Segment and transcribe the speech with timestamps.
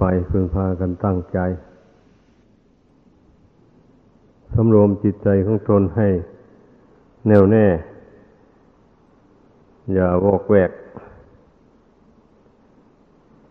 [0.00, 1.38] ไปพึงพากันตั้งใจ
[4.54, 6.08] สำรวมจิตใจของตนให้
[7.26, 7.66] แน่วแน่
[9.92, 10.70] อย่าวอกแวก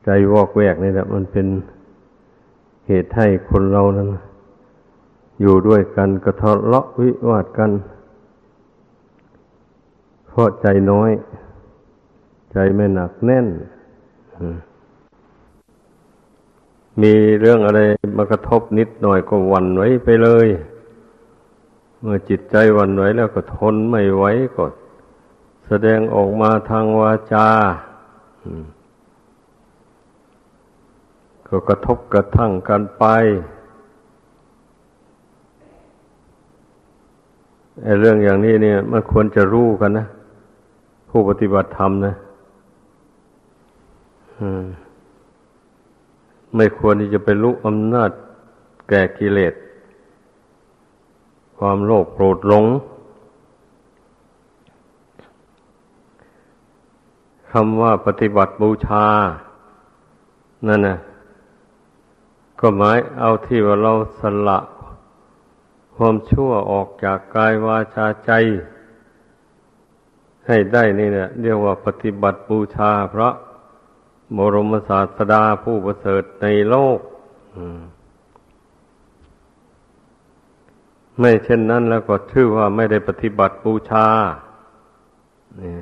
[0.06, 1.48] ใจวอกแวกนี่แหละมันเป็น
[2.88, 4.08] เหตุให้คนเรานั้น
[5.42, 7.72] อยู่ด้วยกันกระทะเลาะวิวาทกัน
[10.28, 11.12] เพราะใจน้อย
[12.52, 13.46] ใจไม่หนักแน่น
[14.42, 14.69] มี
[17.02, 17.80] มีเรื่องอะไร
[18.18, 20.48] มากระทบนิดหน่อยก็วันไว้ไปเลย
[22.02, 24.24] เมื่อจิตใจวันไหวแล้วก็ทนไม่ไหว
[24.56, 24.64] ก็
[25.68, 27.50] แสดงออกมาทางวาจา
[31.48, 33.06] ก็กระทบกระทั่งกันไป
[37.84, 40.06] ไอ้เรื่องอย่างนี้เนี่ยมันควรจะรู้กันนะ
[41.10, 42.14] ผู้ปฏิบัติธรรมนะ
[46.56, 48.12] ไม่ควรที่จะไปลุกอำนาจ
[48.90, 49.54] แก่กิเลส
[51.58, 52.66] ความโลภโกรธหลง
[57.52, 59.06] คำว่าปฏิบัติบูชา
[60.68, 60.98] นั่นนะ
[62.60, 64.60] ก็หมายเอาที่ว่าเราสละ
[65.96, 68.32] ความชั่วออกจากกายวาจาใจ
[70.48, 73.30] ให้ได้นี่เนี่ยเรียกว่าปฏิบัติบูชาพระ
[74.38, 77.00] บรมศาสดาผู้ประเสริฐในโลก
[77.80, 77.82] ม
[81.20, 84.08] ไม่เช่นนั้นแล้วก็ชื่อว่าไม่ได้ปฏิบัติบูชา
[85.62, 85.74] นี่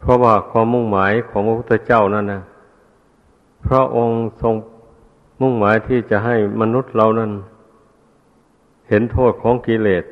[0.00, 2.42] เพราะว่าความมุ่งหมายของพระพุทธเจ้านั่นนะ
[3.66, 4.54] พระองค์ทรง
[5.40, 7.30] มุ่งหมายที่จะให้มนุษย์เรานั้น
[8.88, 10.04] เห็นโทษของกิเลส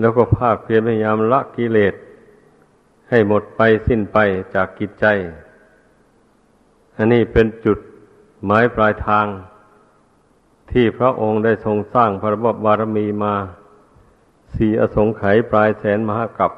[0.00, 1.94] แล้วก็ภาคเพียรพยายามละกิเลส
[3.16, 4.18] ให้หมดไปสิ้นไป
[4.54, 5.06] จากกิจใจ
[6.96, 7.78] อันนี้เป็นจุด
[8.44, 9.26] หมายปลายทาง
[10.72, 13.34] ที่พระองค์ได้ทรงสร้างพระบบารมีมา
[14.54, 16.52] สี่อสงไขยปลายแสนมหากับ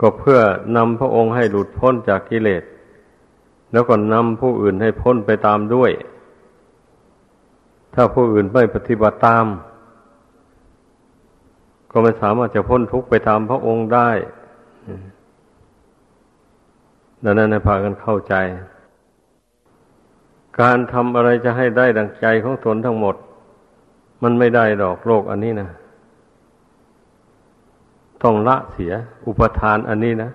[0.00, 0.40] ก็เพื่อ
[0.76, 2.62] นำพระองค์ให้หลุดพ้นจากกิเลส
[3.72, 5.90] แล้วก็นำผู้อื่นให้พ้นไปตามด้วย
[7.94, 9.46] ถ้าผู้อื่นไม่ปฏิบัติตาม
[11.96, 14.10] ก็ไม่สามารถจะพ้นทุกข์ไปตามพระองค์ได้
[17.24, 18.34] ดังนั้นให้พากันเข้าใจ
[20.60, 23.14] การทำอะไรจะให้ได้ดังใจของตนทั้งหมด
[24.22, 25.68] มันไม่ได้ดอกโลกอันนี้นะ
[28.22, 28.92] ต้องละเสีย
[29.26, 30.30] อุปทานอันนี้นะ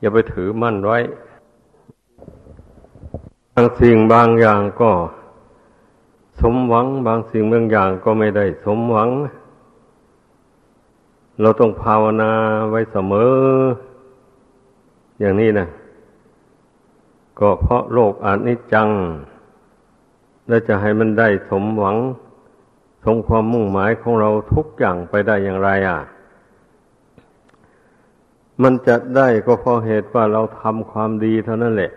[0.00, 0.98] อย่าไปถือมั่นไว้
[3.54, 4.90] บางสิ่งบางอย่างก็
[6.40, 9.08] สมหวัง บางสิ่งบางอย่างก็ไม่ได้ สมหวัง
[11.40, 12.32] เราต้องภาวนา
[12.70, 13.34] ไว้เสมอ
[15.20, 15.66] อย่างนี้นะ
[17.38, 18.88] ก็เพราะโลกอนิจจัง
[20.48, 21.96] แล้จะให้มันได้สมหวัง
[23.04, 25.98] สมความมุ่งหมายของเราทุกอย่างไปได้อย่างไรอะ
[28.62, 31.92] มันจะได้ก็เพราะเหตุว่าเราทำความดีเท่านั้นแหละ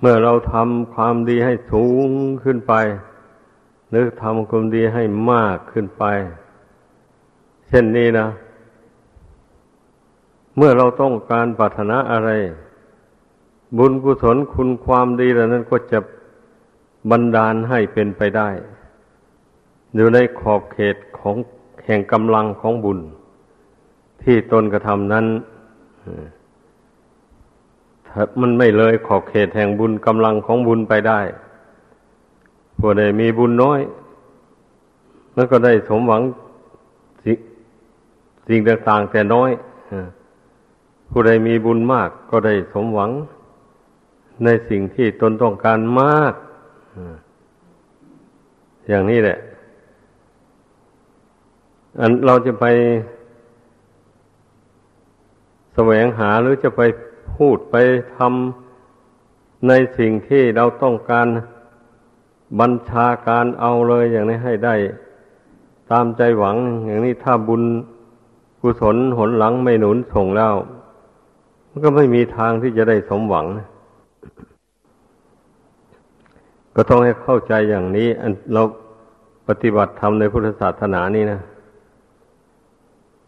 [0.00, 2.08] เมื่อเราทำความดีให้สูง
[2.44, 2.74] ขึ้นไป
[3.90, 6.04] หรือทำความดีให้มากขึ้นไป
[7.68, 8.26] เช่นนี้นะ
[10.56, 12.30] เมื่อเราต้องการปรารถนาอะไร
[13.78, 15.98] บุญกุศลคุณความดีเหล่านั้นก็จะ
[17.10, 18.48] บันดาลให้เป็นไปได้
[19.94, 21.36] อยู่ในขอบเขตของ
[21.84, 22.98] แห่งกำลังของบุญ
[24.22, 25.26] ที่ตนกระทำนั้น
[28.08, 31.20] ถ้ามันไม่เลยขอบเขตแห่งบุญกำลังของบุญไปได้
[32.78, 33.80] ผู้ใดมีบุญน้อย
[35.34, 36.22] มันก็ได้สมหวัง
[38.48, 39.50] สิ่งต่างๆแต่น้อย
[41.10, 43.10] ผู้ใดมีบุญมากก็ได้สมหวัง
[44.44, 46.34] ในสิ่งที่ตนต้องการมาก
[48.88, 49.38] อย่างนี้แหละ
[52.00, 52.66] อันเราจะไป
[55.74, 56.82] แสวงหาหรือจะไป
[57.34, 57.76] พูดไป
[58.16, 61.26] ทำในสิ่งที่เราต้องการ
[62.60, 64.74] บัญชาการเอาเลยอย่างนี้ให้ได้
[65.90, 66.56] ตามใจหวัง
[66.86, 67.62] อย่างนี้ถ้าบุญ
[68.66, 70.54] กุศลหนหลังไม่หนุนส่งแล้ว
[71.68, 73.68] มันก็ไม่มีทางที่จะได้สมหวังนะ
[76.74, 78.08] ก็ต้องให้เข้าใจอย่างนี้
[78.52, 78.62] เรา
[79.48, 81.40] ปฏิบัติธรรมในพุทธศาสนานี่นะ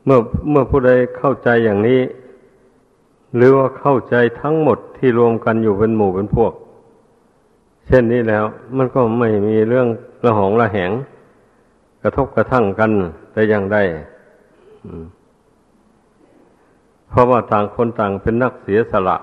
[0.05, 0.19] เมื่อ
[0.51, 2.01] เมื่อผู้ใดเข้าใจอย่างนี้
[3.37, 6.53] หรือว่าเข้าใจทั้งหมดที่รวมกันอยู่เป็นหมู่เป็นพวก
[7.87, 8.45] เช่นนี้แล้ว
[8.77, 9.87] มันก็ไม่มีเรื่อง
[10.25, 10.91] ระหองระแหง
[12.03, 12.91] กระทบกระทั่งกัน
[13.33, 13.79] แต่อย่างใด
[17.09, 19.17] เพราะว่าต่างคนต่างเป็นนักเสียสละ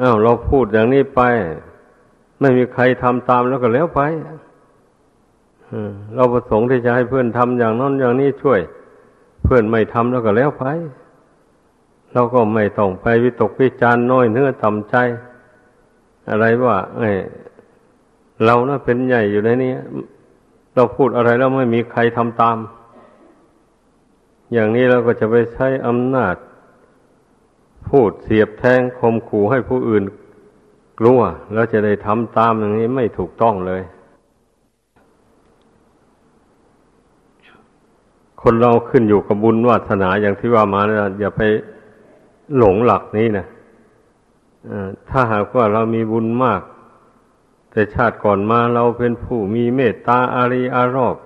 [0.00, 1.20] อ้าวเราพูดอย่างนี้ไป
[2.40, 4.00] ไม่มีใครทำตามแล้วก็แล้วไป
[6.14, 8.60] เราประสงค์ที่จะให้เพื่อนทำอย่างนั้นอย่างนี้ช่วย
[9.44, 10.64] เพื่อนไม่ทำแล้วก็แล้วไป
[12.12, 14.96] เราก็ไม่ต้องไปวิตกวิจารณ์น้อยเนื้อต่ำใจ
[16.30, 17.02] อะไรว่าไอ
[18.44, 19.72] เรานะ่ะเป็นใหญ่อยู่ในนี้
[20.74, 22.56] เราพูดอะไรแล้วไม่มีใครทำตาม
[24.52, 26.34] อย่างนี้เราก็จะไปใช้อำนาจ
[27.88, 30.04] พูดเสียบแทงคมขู่ให้ผู้อื่น
[30.98, 31.20] กลัว
[31.52, 33.82] แล้วจะได้ทำตามอย่างนี้ไม่ถูกต้องเลย
[38.42, 41.42] คนเราขึ้นอยู่กับบุญวาสนาอย่างที่ว่ามานะอย่าไป
[42.56, 43.46] หลงหลักนี้นะ
[45.08, 46.62] ถ้าหากว่าเรามีบุญมาก
[47.70, 51.16] แต่ชาติก่อนมาเราเป็นผู้มีเมตตาอารีอารอบ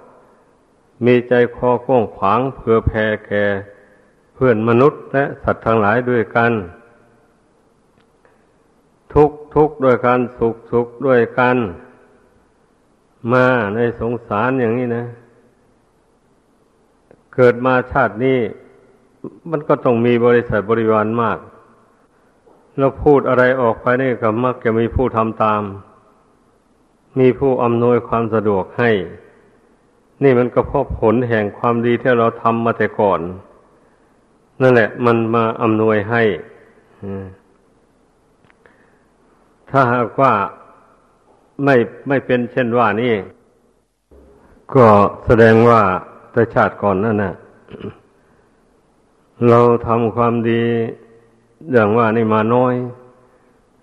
[1.04, 3.44] มีใจคอกว้างขวางเพื่อแผ่แก่
[4.34, 6.52] เพื่อนมนุษย์และสัตว์ทั้งหลายด้วยกัน
[9.14, 11.56] ทุกทุกด้วยกันสุขสุขด้วยกัน
[13.32, 15.04] มาในสงสารอย่างนี้นะ
[17.34, 18.38] เกิดมาชาตินี้
[19.50, 21.38] มันก็ต้องมีบริษัทบริวารมาก
[22.78, 25.62] แล้วพูดอะไรออกไปนี่ก็มักจะมีผู้ทำตาม
[27.18, 28.90] มีผู้อำนวยความสะดวกให้
[30.22, 33.20] นี่มันก็เพราะผลแห่งความดีที่เราทำมาแต่ก่อน
[34.62, 36.22] นั่นแหละ มันมาอำนวยให้
[39.70, 40.32] ถ้าหากว่า
[41.64, 41.74] ไม่
[42.08, 43.14] ไม่เป็นเช่นว่านี่
[44.74, 44.86] ก็
[45.26, 45.82] แสดงว่า
[46.32, 47.34] แต่ชาติก่อนนั่นนะ่ะ
[49.48, 50.62] เราทำความดี
[51.72, 52.74] อย่างว่านี่มาน้อย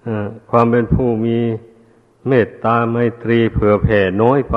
[0.05, 0.07] อ
[0.51, 1.37] ความเป็นผู้มี
[2.27, 4.55] เมตตาไมตรีเผื่อแผ่น้อยไป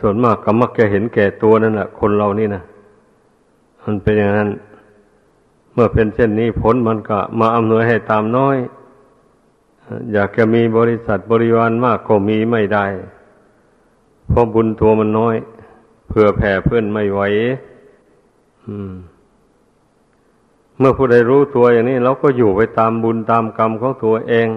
[0.00, 2.62] ส่วนมากก็มักจะเห็นแก่ตัวนั่นแหละคนเรานี่นะ
[3.84, 4.50] มันเป็นอย่างนั้น
[5.72, 8.56] เมื่อเป็นเช่นนี้ผลมันก็มาอำนวยให้ตามน้อย
[10.12, 12.84] อยากจะมีบริษัทบริวารมากก็มีไม่ได้
[14.28, 15.36] เพราะบุญตัวมันน้อย
[16.08, 17.20] เผื่อแผ่เพื่อนไม่ไหว
[20.78, 24.48] เมื่อผู้ใดรู้ตัวอย่างนี้ เราก็อยู่ไปตามบุญตามกรรมของตัวเอง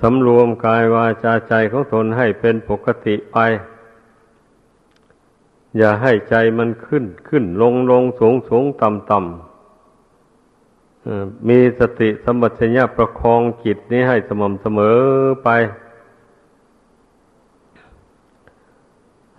[0.00, 3.38] สำรวมกายวาจาใจของตนให้เป็นปกติไป
[5.76, 9.28] อย่าให้ใจมันขึ้น ขึ้นลงลงสูงสูงต่ำต่ำ
[11.48, 14.98] มีสติสมบัติญาประคองจิตนี้ให้สม่ำเสมอ
[15.44, 15.48] ไป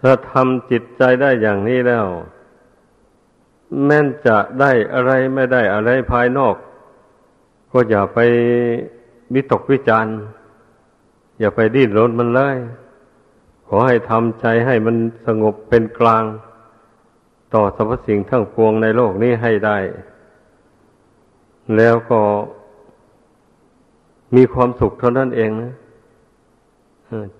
[0.01, 2.05] ถ้าทำจิตใจได้อย่างนี้แล้ว
[3.85, 6.55] แม้นจะได้อะไรไม่ได้อะไรภายนอก
[7.71, 8.19] ก็อย่าไป
[9.33, 10.15] วิตกวิจารณ์
[11.39, 12.57] อย่าไปดิ้นรนมันเลย
[13.67, 14.95] ขอให้ทำใจให้มัน
[15.25, 16.23] สงบเป็นกลาง
[17.53, 19.77] ต่อสรรพสิ่งทั้งปวงในโลกนี้ให้ได้
[21.77, 22.21] แล้วก็
[24.35, 25.73] มีความสุขเท่านั้นเองนะ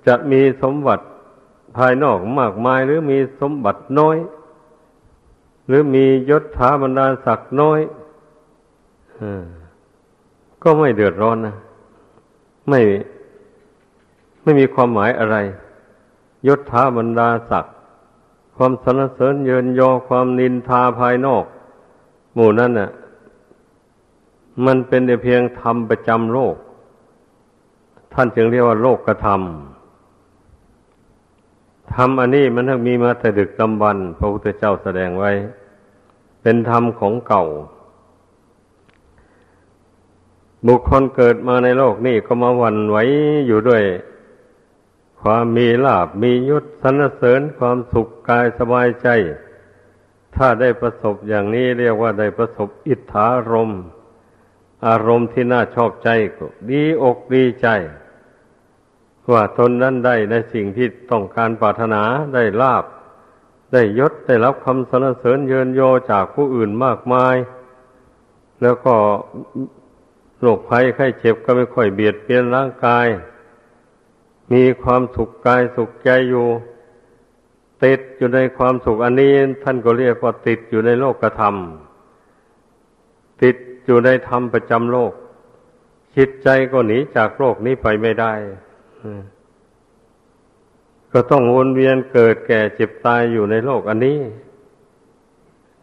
[0.08, 1.06] จะมีสมบัติ
[1.78, 4.18] ภายนอกมากมาย หรือมีสมบัติน้อย
[5.68, 7.80] หรือมียศถาบรรดาศักดิ์น้อย
[9.22, 9.24] อ
[10.64, 11.56] ก็ไม่เดือดร้อนนะ
[12.70, 12.82] ไม่
[14.44, 15.38] ไม่มีความหมายอะไร
[16.48, 17.76] ยศถาบรรดาศักดิ์
[18.56, 21.46] ความสรรเสริญเยินยอความนินทาภายนอก
[22.36, 22.90] หมู่นั้นน่ะ
[24.66, 26.56] มันเป็นแต่เพียงธรรมประจำโลก
[28.14, 29.38] ท่านจึงเรียกว่าโลกกระทำ
[31.94, 35.32] ธรรมอันนี้มันทั้งมีมาแต่ดึกดำบรรพระพุทธเจ้าแสดงไว้
[36.42, 37.46] เป็นธรรมของเก่า
[40.68, 42.98] บุคคลเกิดมาในโลกนี้ก็มาวันไหว
[43.48, 43.84] อยู่ด้วย
[45.24, 49.08] ความมีลาบมียศสรรเสริญความสุขกายสบายใจ
[50.36, 53.72] ถ้าได้ประสบอย่างนี้เรียกว่าได้ประสบอิทธารม
[54.88, 57.68] อารมณ์ที่น่าชอบใจก็ดีอกดีใจ
[59.32, 62.04] ว่าตนนั้นได้ในสิ่งที่ต้องการปรารถนา
[62.34, 62.86] ได้ลาบ
[63.74, 67.36] ได้ยศได้รับคำสรรเสริญเยินโยจากผู้อื่นมากมาย
[68.62, 68.96] แล้วก็
[70.42, 73.08] โรคภัยไข้เจ็บก็ไม่ค่อยเบียดเบียนร่างกาย
[74.52, 76.48] มีความสุขกายสุขใจอยู่
[77.84, 79.34] ติดอยู่ในความสุขอันนี้
[79.64, 81.56] ท่านก็เรียกว่าติดอยู่ในโลกธรรม
[83.44, 85.14] ติดอยู่ในธรรมประจำโลก
[86.18, 88.34] จิตใจก็หนีจากโลกนี้ไปไม่ได้
[91.12, 94.20] ก็ต้องวนเวียนเกิดแก่เจ็บตายอยู่ในโลกอันนี้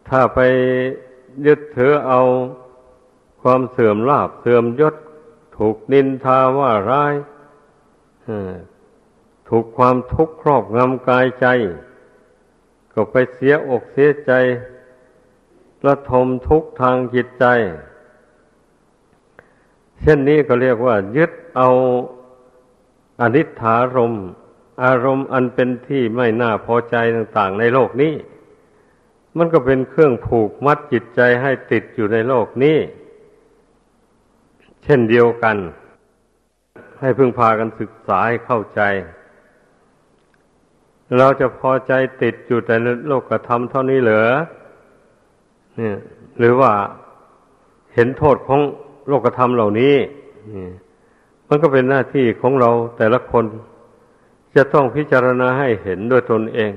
[0.08, 0.38] ถ้าไป
[1.46, 2.20] ยึดถือเอา
[3.42, 4.94] ความเสื่อมลาบเสื่อมยศ
[5.56, 7.14] ถูกนินทาว่าร้าย
[9.48, 11.46] ถูกความทุกข์ครอบงำกายใจ
[12.92, 14.32] ก็ไปเสียอกเสียใจ
[15.86, 17.44] ระทมทุกข์ทางจิตใจ
[20.00, 21.68] เช่นนี้ก็เรียกว่า ยึดเอา
[23.20, 24.14] อนิถารม
[24.84, 28.14] อารมณ์อันเป็นที่ไม่น่าพอใจต่างๆ ในโลกนี้
[29.36, 32.78] มันก็เป็นเครื่องผูกมัดจิตใจให้ติดอยู่ในโลกนี้
[34.84, 35.56] เช่นเดียวกัน
[37.00, 38.80] ให้พึ่งพากันศึกษาให้เข้าใจ
[41.18, 41.92] เราจะพอใจ
[42.22, 42.74] ติดอยู่แต่
[43.06, 44.28] โลกธรรมเท่านี้เหรอ
[45.76, 45.96] เนี่ย
[46.38, 46.72] หรือว่า
[47.94, 48.60] เห็นโทษของ
[49.08, 49.94] โลกธรรมเหล่านี้
[50.54, 50.68] นี่
[51.48, 53.44] มันก็เป็นหน้าที่ของเราแต่ละคน
[54.56, 56.72] จะต้องพิจารณาให้เห็นด้วยตนเอง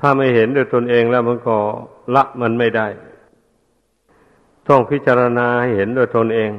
[0.00, 1.56] ถ้าไม่เห็นด้วยตนเองแล้วมันก็
[2.14, 2.86] ละมันไม่ได้
[4.68, 6.50] ต้องพิจารณาให้เห็นด้วยตนเอง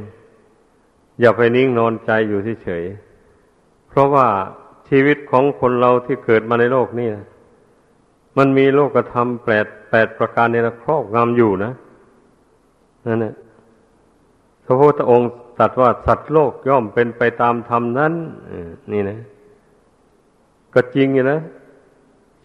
[1.20, 2.84] อย่าไปนิ่งนอนใจอยู่เฉย
[3.88, 4.28] เพราะว่า
[4.90, 7.10] ชีวิตของคนเราที่เกิดมาในโลกนี้
[8.38, 11.74] มันมีโลกธรรมแปดแปดประการในครอบงำอยู่นะ
[13.08, 13.34] นั่นแหละ
[14.66, 18.14] พระพุทธองค์ตรัสว่าสัตว์โลกย่อมเป็นไปตามธรรมนั้น
[18.92, 19.20] นี่นะ
[20.74, 21.40] ก็จริงอยู่นะ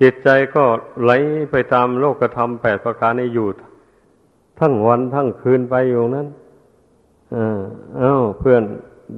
[0.01, 0.65] จิตใจก็
[1.03, 1.13] ไหล
[1.51, 3.49] ไปตามโลกธรรมแปดประการนี้อยู่
[4.59, 6.29] ทั้งวันทั้งคืนไปอยู่นั้น
[7.99, 8.63] เอ้าเพื่อน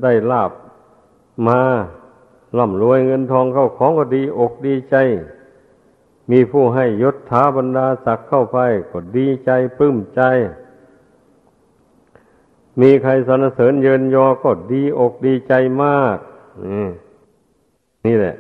[0.03, 0.53] ได้ลาบ
[1.49, 1.61] มา
[2.59, 4.97] ร่ำรวยเงินทองเข้าของก็ดีอกดีใจ
[6.31, 8.59] มีผู้ให้ยศถาบรรดาศักดิ์เข้าไป
[8.91, 10.23] ก็ดีใจปลื้มใจ
[12.81, 15.53] มีใครสรรเสริญเยินยอก็ดีอกดีใจ
[15.83, 16.17] มาก
[18.07, 18.37] นี่แหละ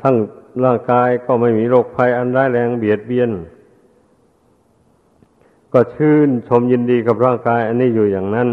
[0.00, 0.14] ทั้ง
[0.64, 3.30] ร่างกายก็ไม่มีโรคภัยอันร้ายแรงเบียดเบียน
[5.76, 8.48] ก็ชื่นชมยินดีกับร่างกาย อันนี้อยู่อย่างนั้น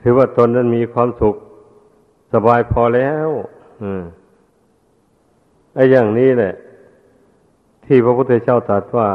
[0.00, 1.36] ถือว่าตนนั้นมีความสุข
[2.32, 3.28] สบายพอแล้ว
[5.74, 6.54] ไอ้อย่างนี้แหละ
[7.84, 9.08] ที่พระพุทธเจ้าตรัสว่า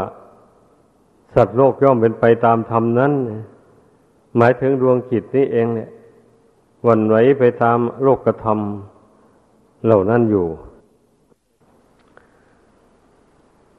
[1.36, 3.12] สัตว์โลกย่อมเป็นไปตามธรรมนั้น
[4.38, 5.90] หมายถึงดวงจิตนี้เองเนี่ย
[6.88, 8.60] วันไหวไปตามโลกธรรม
[9.86, 10.48] เหล่านั้นอยู่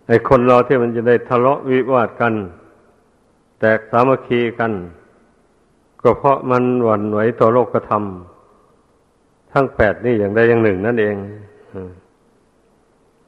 [0.08, 2.34] ไอ้คนเราที่มันจะได้ทะเลาะวิวาทกัน
[3.60, 4.72] แตกสามัคคีกัน
[6.02, 8.02] ก็เพราะมันหวั่นไหวต่อโลกธรรม
[9.52, 11.16] ทั้งแปดนี่อย่างใดอย่างหนึ่งนั่นเอง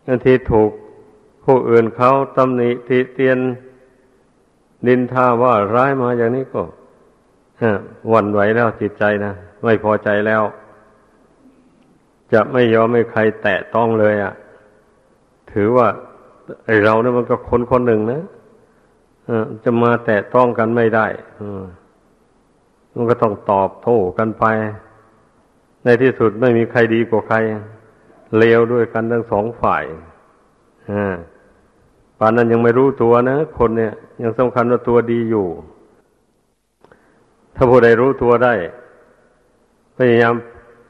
[0.06, 0.70] บางทีถูก
[1.44, 3.38] ผู้อื่นเขาตำหนิติเตียน
[4.86, 6.62] ดินทาว่าร้ายมาอย่างนี้ก็
[8.12, 9.32] วันไหวแล้วจิตใจนะ
[9.64, 10.42] ไม่พอใจแล้ว
[12.32, 14.32] จะไม่ยอมให้ใครแตะต้องเลยอะ่ะ
[15.52, 15.88] ถือว่า
[16.64, 18.22] ไอเราเนี่ยมันก็คนคนหนึ่งนะ
[19.64, 21.06] จะมาแตะต้องกันไม่ได้
[22.94, 24.44] มันก็ต้องตอบโต้กันไป
[25.84, 27.36] ในที่สุดไม่มีใครดีกว่าใคร
[28.38, 29.84] เลวด้วยกันทั้งสองฝ่าย
[32.18, 35.46] ป่านนั้นยังไม่รู้ตัวนะ คนเนี่ย ยังสำคัญว่าตัวดีอยู่
[37.54, 38.54] ถ้าผู้ใดรู้ตัวได้
[39.96, 40.34] พยายาม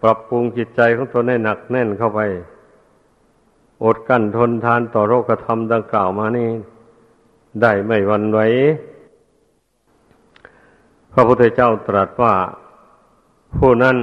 [0.02, 2.20] ปรับปรุงจิตใจของตนให้หนักแน่นเข้าไป
[3.84, 6.48] อดกั้นทนทานต่อโรคธรรมดังกล่าวมานี่
[7.62, 8.40] ได้ไม่วันไหว
[11.12, 12.34] พระพุทธเจ้าตรัสว่า
[13.56, 13.96] ผู้นั้น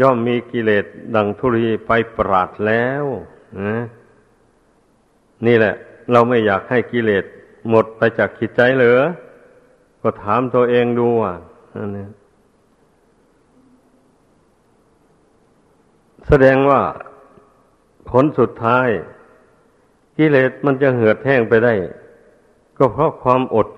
[0.00, 0.84] ย่อมมีกิเลส
[1.14, 3.04] ดังธุรีไปปราดแล้ว
[3.60, 3.76] นะ
[5.46, 5.74] นี่แหละ
[6.12, 7.24] เราไม่อยากให้กิเลส
[7.68, 9.02] หมดไปจากจิตใจเหรอ
[10.02, 11.36] ก็ถามตัวเองดูอะ
[11.76, 12.10] นั่นเอง
[16.26, 16.80] แสดงว่า
[18.10, 18.88] ผลสุดท้าย
[20.18, 21.74] กิเลสมันจะเหือดแห้งไปได้
[22.76, 23.68] ก็เพราะความอด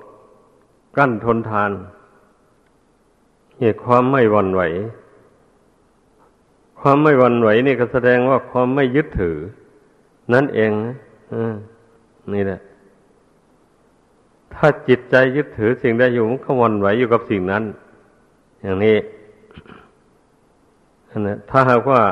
[0.96, 1.70] กั้นทนทาน
[3.58, 4.62] เหตุความไม่วันไหว
[6.80, 9.36] ความไม่วันไหวนี่ก็แสดงว่าความไม่ยึดถือ
[10.32, 10.96] นั่นเองนะ
[12.34, 12.60] นี่แหละ
[14.54, 17.64] ถ้าจิตใจยึดถือสิ่งใดอยู่มันก็วันไหวอยู่กับสิ่งนั้น
[18.62, 18.96] อย่างนี้
[21.26, 22.02] นะถ้าหากว่า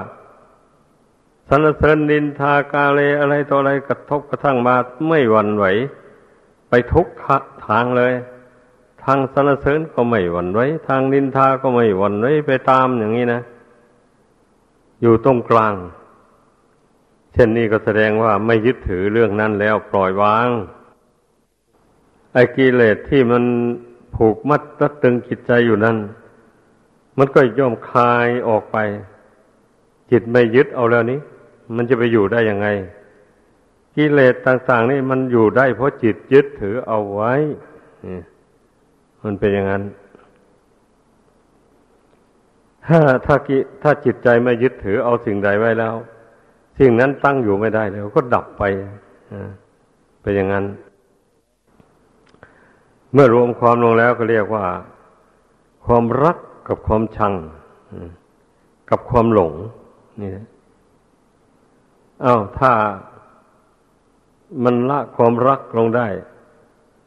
[1.48, 4.74] สรรเสริญดินทากาเลอะไรต่ออะไรกระทบกระทั่งมา
[5.08, 5.64] ไม่วันไหว
[6.68, 7.06] ไปทุก
[7.66, 8.12] ทางเลย
[9.02, 13.40] ทางสรรเสริญก็ไม่หวั่นไหวทางดินทาก็ไม่หวั่นไหวไปตามอย่างนี้นะ
[15.02, 15.74] อยู่ตรงกลาง
[17.32, 20.48] เช่นนี้ก็แสดงว่าไม่ยึดถือเรื่องนั้นแล้วปล่อยวาง
[22.32, 23.44] ไอ้กิเลสที่มัน
[24.14, 25.96] ผูกมัดรัดตึงจิตใจอยู่นั้น
[27.18, 28.76] มันก็ย่อมคลายออกไป
[30.10, 31.18] จิตไม่ยึดเอาแล้วนี้
[31.76, 32.66] มันจะไปอยู่ได้ยังไง
[33.96, 37.32] กิเลสต่าง ๆ นี่มันอยู่ได้เพราะจิตยึดถือเอาไว้
[39.24, 39.82] มันเป็นอย่างนั้น
[42.86, 43.36] ถ้าถ้า
[43.82, 45.94] ถ้าจิตใจไม่ยึดถือเอาสิ่งใดไว้แล้ว
[46.78, 48.62] สิ่งนั้นตั้งอยู่ไม่ได้แล้ว ก็ดับไป
[50.20, 50.64] เป็นอย่างนั้น
[53.12, 54.64] เมื่อรวมความลงแล้วก็เรียกว่า
[55.84, 56.38] ความรัก
[56.68, 57.34] กับความชัง
[58.90, 59.52] กับความหลง
[60.20, 60.46] นี่นะ
[62.24, 62.70] อา้าวถ้า
[64.64, 66.08] มันละความรักลงได้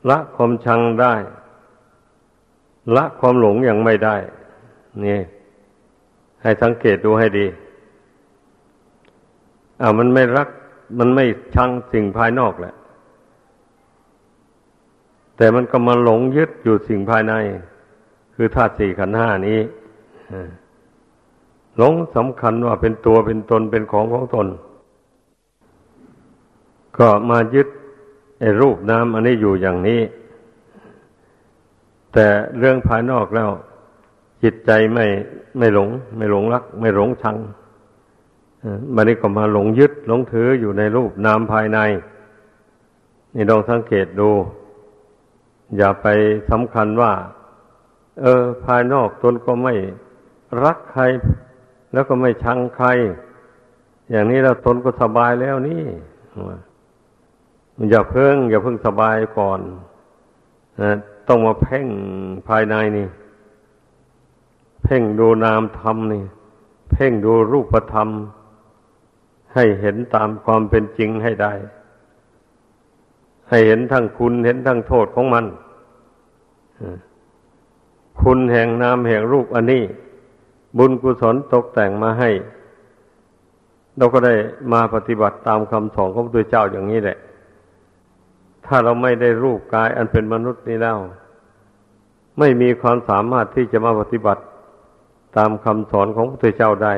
[0.09, 1.13] ละความชังได้
[2.95, 4.15] ละความหลงยังไม่ได้
[5.05, 5.19] นี่
[6.41, 7.47] ให้สังเกตดูให้ดี
[9.81, 10.49] อ้ามันไม่รัก
[10.99, 12.73] มันไม่ชังสิ่งภายนอกแหละ
[15.37, 17.33] แต่มันก็มาหลงยึดอยู่สิ่งภายใน
[18.35, 19.59] คือธาตุสี่ขันธ์ห้านี้
[21.77, 24.47] หลงสำคัญว่าเป็นตัวเป็นตนเป็นของของตน
[26.99, 27.67] ก็มายึด
[28.39, 30.01] ไอ้รูปนามอันนี้อยู่อย่างนี้
[32.13, 32.27] แต่
[32.57, 33.49] เรื่องภายนอกแล้ว
[34.43, 35.05] จิตใจไม่
[35.57, 37.37] ไม่หลง ไม่หลงรัก ไม่หลงชัง
[38.95, 41.79] มันนี้ก็มาหลงยึดหลงถืออยู่ในรูปนามภายใน
[43.35, 44.29] นี่ลองสังเกตดู
[45.77, 46.07] อย่าไป
[46.51, 47.13] สำคัญว่า
[48.21, 49.73] เออ ภายนอกตนก็ไม่
[50.63, 51.03] รักใคร
[51.93, 52.87] แล้วก็ไม่ชังใคร
[54.11, 55.83] อย่างนี้เราตนก็สบายแล้วนี่
[57.89, 59.59] อย่าเพิ่ง อย่าเพิ่งสบายก่อน
[60.81, 60.91] นะ
[61.27, 61.87] ต้องมาเพ่ง
[62.47, 63.07] ภายในนี่
[64.83, 66.23] เพ่งดูนามธรรมนี่
[66.91, 68.09] เพ่งดูรูปธรรม
[69.53, 71.53] ให้เห็นตามความเป็นจริงให้ได้
[73.49, 75.45] ให้เห็นทั้งคุณเห็นทั้งโทษของมัน
[78.21, 79.83] คุณแห่งนามแห่งรูปอันนี้
[80.77, 82.31] บุญกุศลตกแต่งมาให้
[83.97, 84.35] เราก็ได้
[84.73, 87.17] มาปฏิบัติตามคำสอนของพระพุทธเจ้าอย่างนี้แหละ
[88.69, 90.97] ถ้าเราไม่ได้รูปกายอันเป็นมนุษย์นี้แล้ว
[92.39, 94.43] ไม่มีความสามารถที่จะมาปฏิบัติ
[95.37, 96.93] ตามคำสอนของพระพุทธเจ้าได้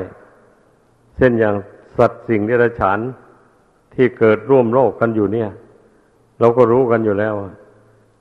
[1.17, 1.55] เช่นอย่าง
[1.97, 2.99] สัตว์สิ่งเดรัจฉาน
[3.95, 5.49] ที่เกิดร่วมโลกกันอยู่เนี่ย
[6.39, 7.33] เราก็รู้กันอยู่แล้ว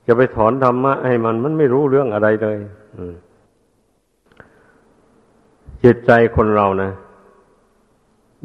[0.07, 2.57] จะไปถอนธรรมะให้มันมันไม่รู้เรื่องอะไรเลย
[5.83, 6.91] จิตใจคนเรานะ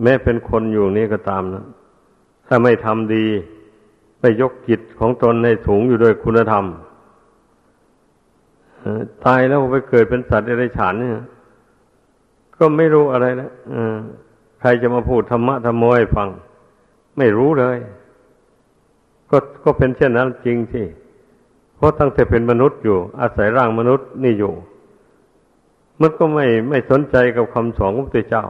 [0.02, 1.64] แม้เป็นคนอยู่นี่ก็ตามนะ
[2.46, 3.26] ถ้าไม่ทำดี
[4.20, 6.64] ไปยกจิตของตนในสูงอยู่ด้วยคุณธรรม
[9.24, 11.12] ตายแล้วไปเกิดเป็นสัตว์เดรัจฉานเนี่ย
[12.58, 13.52] ก็ไม่รู้อะไรแล้ว
[14.60, 16.28] ใครจะมาพูดธรรมะธรรมโมให้ฟัง
[17.18, 17.78] ไม่รู้เลย
[19.30, 20.86] ก็ก็เป็นเช่นนั้นจริงที่
[21.76, 24.52] เพราะตั้งแต่เป็นมนุษย์อยู่ อาศัยร่างมนุษย์นี่อยู่
[26.00, 28.44] มันก็ไม่ไม่สนใจกับคำสอนของพระเจ้า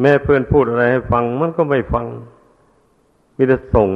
[0.00, 2.06] แม่เพื่อนพูดอะไรให้ฟัง มันก็ไม่ฟัง
[3.36, 3.88] มีแต่ส่ง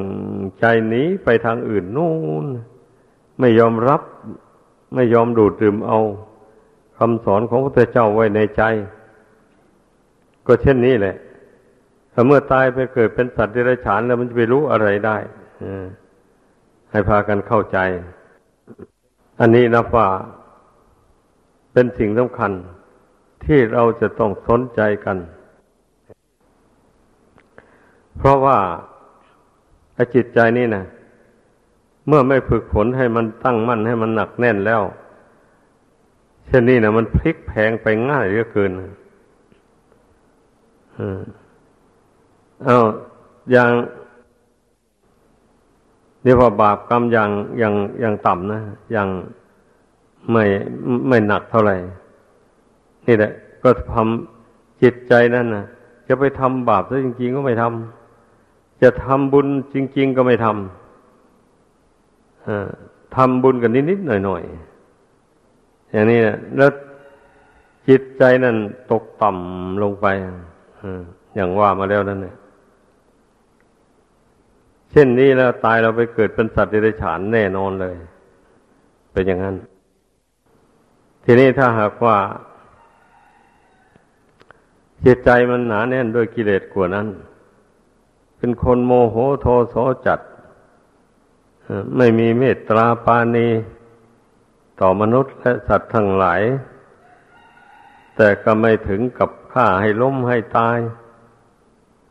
[0.61, 2.12] ใจหนีไปทางอื่นนู่
[2.44, 2.46] น
[3.40, 4.03] ไม่ยอมรับ
[4.94, 5.98] ไม่ยอมดูดดื่มเอา
[6.98, 8.62] คำสอนของพระเจ้าไว้ในใจ
[10.46, 11.16] ก็เช่นนี้แหละ
[12.12, 15.16] ถ้าเมื่อตายไปเกิดเป็นสัตว์เดรัจฉานแล้วมันจะไปรู้อะไรได้
[16.90, 17.79] ให้พากันเข้าใจ
[19.40, 20.09] อันนี้นะว่า
[21.72, 22.53] เป็นสิ่งสำคัญ
[23.44, 25.18] ที่เราจะต้องสนใจกัน
[28.18, 28.59] เพราะว่า
[30.15, 30.85] จิตใจนี่นะ
[32.07, 34.83] เมื่อไม่ฝึกฝนให้มันตั้งมั่นให้มันหนักแน่นแล้ว
[36.47, 38.71] เช่นนี้นะมันพลิกแพงไปง่ายเหลือเกิน
[42.65, 42.77] เอา
[43.53, 43.71] อย่าง
[46.25, 48.61] เรียกว่าบาปกรรมอย่างอย่างอย่างต่ำนะ
[48.93, 49.09] อย่าง
[50.31, 50.45] ไม่
[51.09, 51.77] ไม่หนักเท่าไหร่
[53.07, 53.33] นี่แหละ
[53.63, 55.65] ก็ทำจิตใจนั่นนะ
[56.09, 58.00] จะไปทำบาปซะจริงๆก็ไม่ทำ
[58.83, 66.19] จะทำบุญจริง ๆ ก็ไม่ทำทำบุญกันนิดๆหน่อยๆอย่างนี้
[66.57, 66.71] แล้ว
[67.88, 68.57] จิตใจนั่น
[68.93, 70.07] ตกต่ำลงไป
[71.35, 72.37] อย่างว่ามาแล้วนั่นเนี่ย
[74.90, 77.97] เช่นนี้แล้วตายเราไปเกิดเป็นสัตว์เดรัจฉานแน่นอนเลย
[79.12, 79.57] เป็นอย่างนั้น
[81.25, 82.16] ทีนี้ถ้าหากว่า
[85.05, 87.07] จิตใจมันหนาแน่นด้วยกิเลสกว่านั้น
[88.40, 89.76] เป็นคนโมโหโทโส
[90.07, 90.20] จัด
[91.96, 93.48] ไม่มีเมตตาปาณี
[94.81, 96.42] ต่อมนุษย์และสัตว์ทั้งหลาย
[98.16, 100.79] แต่ก็ไม่ถึงกับฆ่าให้ล้มให้ตาย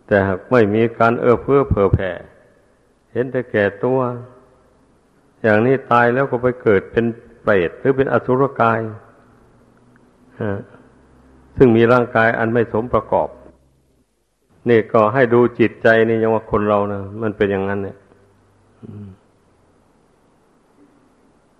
[0.08, 2.12] แต่หากไม่มีการเอื้อเฟื้อเผื่อแผ่
[3.14, 4.00] เห็นแต่แก่ตัว
[5.42, 7.06] อย่างนี้ตายแล้วก็ไปเกิดเป็น
[7.44, 8.80] เปรตหรือเป็นอสุรกาย
[11.58, 13.30] ซึ่งมีร่างกายอันไม่สมประกอบ
[14.70, 17.98] นี่ก็ให้ดูจิตใจนี่ยังว่าคนเรานะมันเป็นอย่างนั้นเนี่ย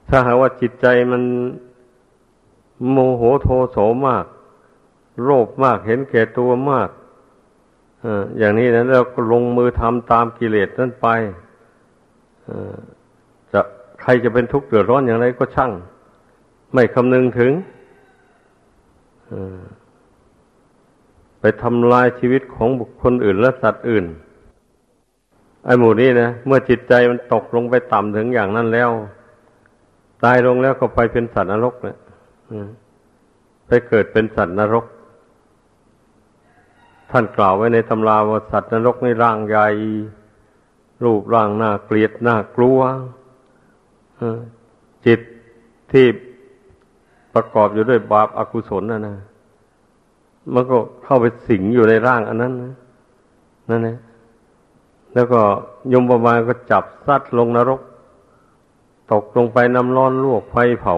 [0.10, 1.22] ถ้าหากว่าจิตใจมัน
[2.92, 4.26] โมโหโทโสมาก
[5.24, 6.90] โลภมากเห็นแก่ตัวมาก
[8.38, 11.08] อย่างนี้นะเราก็ลงมือทำตามกิเลสนั้นไป
[13.52, 13.62] จะ
[14.02, 15.72] ใครจะเป็นทุกข์เดือดร้อนอย่างไรก็ช่าง
[16.74, 17.52] ไม่คำนึงถึง
[19.32, 19.34] อ
[21.40, 24.06] ไปทำลายชีวิตของบุคคลอื่นและสัตว์อื่น
[25.66, 28.90] ไอ้หมู่นี้นะเมื่อจิตใจมันตกลงไปต่ำถึงอย่างนั้นแล้ว
[30.24, 31.98] ตายลงแล้วก็ไปเป็นสัตว์นรกนะ
[33.68, 34.86] ไปเกิดเป็นสัตว์นรก
[37.12, 39.68] ท่านกล่าวไว้ในตำราว่าสัตว์นรกในร่างใหญ่
[41.04, 42.80] รูปร่างหน่าเกลียดหน่ากลัว
[45.06, 45.20] จิต
[45.92, 46.06] ที่
[47.34, 49.16] ประกอบอยู่ด้วยบาปอากุศลนะนะ
[50.54, 52.74] มันก็เข้าไปสิงอยู่ในร่างอันนั้นนะ
[53.70, 53.98] นั่นเอง
[55.14, 55.42] แล้วก็
[55.94, 57.82] ยมบาบาลก็จับซัดลงนรก
[59.12, 60.96] ตกลงไปน้ำร้อนลวกไฟเผา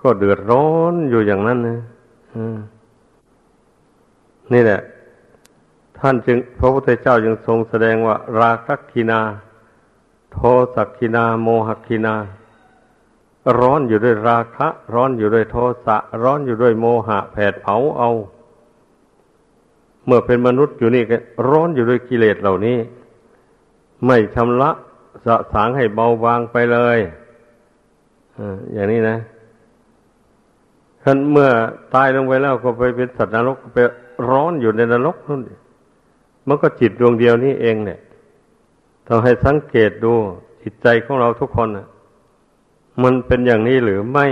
[0.00, 1.78] ก็เดือดร้อนอยู่อย่างนั้นนะ
[4.52, 4.80] นี่แหละ
[5.98, 9.20] ท่านจึง พระพุทธเจ้าจึงทรงแสดงว่า ราคักคินา
[10.32, 10.38] โท
[10.74, 12.14] สักคินา โมหคินา
[13.60, 18.10] ร้อนอยู่ด้วยราคะ ร้อนอยู่ด้วยโทสะ ร้อนอยู่ด้วยโมหะแผดเผาเอา
[20.06, 21.16] เมื่อเป็นมนุษย์อยู่นี่ก็
[21.48, 22.78] ร้อนอยู่ด้วยกิเลสเหล่านี้
[24.06, 24.70] ไม่ชำระ
[25.26, 26.98] สะสางให้เบาบางไปเลย
[28.72, 29.16] อย่างนี้นะ
[31.02, 31.50] ท่านเมื่อ
[31.94, 33.78] ตายลงไปแล้วก็ไปเป็นสัตว์นรกไป
[34.30, 35.40] ร้อนอยู่ในนรกนั่น
[36.48, 37.98] มันก็จิตดวงเดียวนี้เองเนี่ย
[39.06, 40.12] ต้องให้สังเกตดู
[40.62, 41.86] จิตใจของเราทุกคนนะ
[43.02, 44.26] มันเป็นอย่างนี้หรือไม่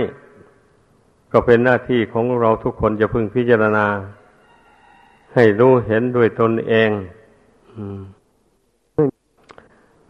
[1.31, 3.85] ก็เป็นหน้าที่ของเราทุกคนจะพึงพิจารณา
[5.33, 6.89] ให้รู้เห็นด้วยตนเอง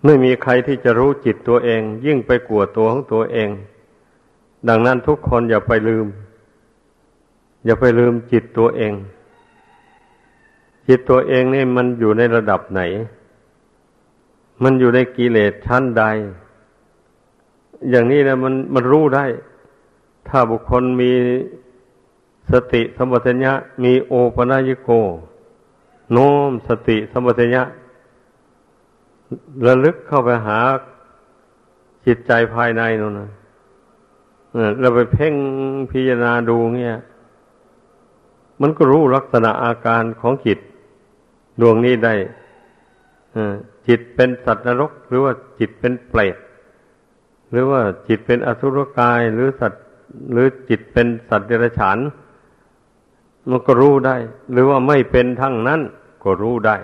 [0.04, 3.50] ไม่มีใครที่จะรู้จิตตัวเอง ยิ่งไปกลัวตัวของตัวเอง
[4.68, 6.08] ดังนั้นทุกคนอย่าไปลืม
[7.66, 8.94] อย่าไปลืมจิตตัวเอง
[10.88, 12.82] จิตตัวเองนี่มันอยู่ในระดับไหน
[14.64, 16.04] มันอยู่ในกิเลสชั้นใด
[17.90, 19.26] อย่างนี้นะมันมันรู้ได้
[20.28, 21.12] ถ้าบุคคลมี
[22.52, 24.90] สติสมบัติญะมีโอปนายโก
[26.12, 27.64] โน้มสติสมบัติญะ
[29.66, 30.60] ระลึกเข้าไปหา
[32.06, 33.30] จิตใจภายในนั่นนะ
[34.80, 35.34] เราไปเพ่ง
[35.92, 37.00] พิจารณาดูเงี้ย
[38.62, 40.60] มันก็รู้ลักษณะอาการของจิต
[41.62, 42.14] ดวงนี้ได้
[43.88, 46.36] จิตเป็นสัตว์นรก หรือว่าจิตเป็นเปรต
[47.50, 49.84] หรือว่าจิตเป็นอสุรกายหรือสัตว์
[50.32, 51.98] หรือจิตเป็นสัตว์เดรัจฉาน
[53.50, 54.16] มันก็รู้ได้
[54.52, 55.82] หรือว่าไม่เป็นทั้งนั้น
[56.24, 56.76] ก็รู้ได้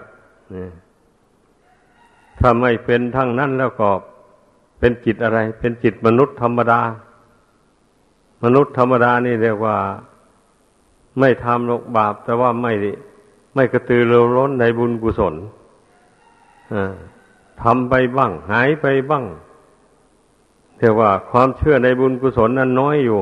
[2.39, 3.89] ถ้าไม่เป็นทั้งนั้นแล้วก็
[4.79, 6.81] เป็นจิตอะไร เป็นจิตมนุษย์ธรรมดา
[8.43, 9.77] มนุษย์ธรรมดานี่เรียกว่า
[11.19, 12.73] ไม่ทำลกบาป แต่ว่าไม่
[13.55, 15.35] ไม่กระตือรือร้นในบุญกุศล
[17.61, 19.25] ทำไปบ้าง หายไปบ้าง
[20.79, 23.19] เรียกว่าความเชื่อในบุญกุศลนั้นน้อยอยู่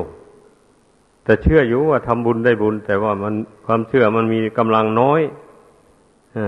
[1.24, 3.34] แต่เชื่ออยู่ว่าทำบุญได้บุญ แต่ว่ามัน
[3.66, 5.20] ความเชื่อมันมีกำลังน้อย
[6.38, 6.40] อ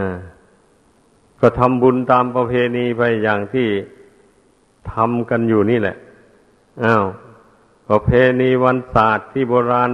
[1.40, 3.68] ก็ทำบุญตามประเพณีไปอย่างที่
[4.92, 5.96] ทำกันอยู่นี่แหละ
[6.84, 7.04] อ้าว
[7.88, 9.90] ประเพณีวันศาสตร์ที่โบราณ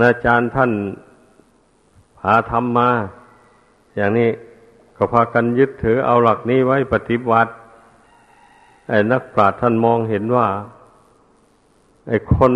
[0.00, 0.72] อาจารย์ท่าน
[2.18, 2.90] พาทำมา
[3.96, 4.30] อย่างนี้
[4.96, 7.52] ก็พากันยึดถือเอาหลักนี้ไว้ปฏิบัติ
[8.88, 10.46] ไอ้นักปราชญ์ท่านมองเห็นว่า
[12.08, 12.52] ไอ้คน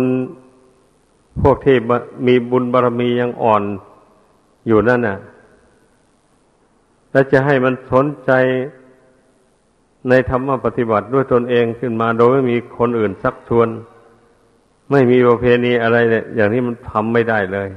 [1.41, 1.77] พวกที่
[2.27, 3.63] มีบุญบารรมียังอ่อน
[4.67, 5.17] อยู่นั่นน่ะ
[7.11, 8.31] แล้วจะให้มันสนใจ
[10.09, 13.67] ในธรรมปฏิบัติด้วยตนเองขึ้นมา โดยไม่มีคนอื่นซักชวน
[14.91, 17.67] ไม่มีประเพณีอะไรเนี่ย อย่างนี้มันทำไม่ได้เลย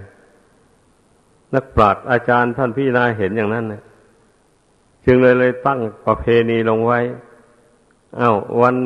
[1.54, 3.82] นักปราชญ์อาจารย์ท่านพี่นาเห็นอย่างนั้นเนี่ย
[5.04, 7.00] จึงเลยเลยตั้งประเพณีลงไว้
[8.20, 8.76] อา้าววัน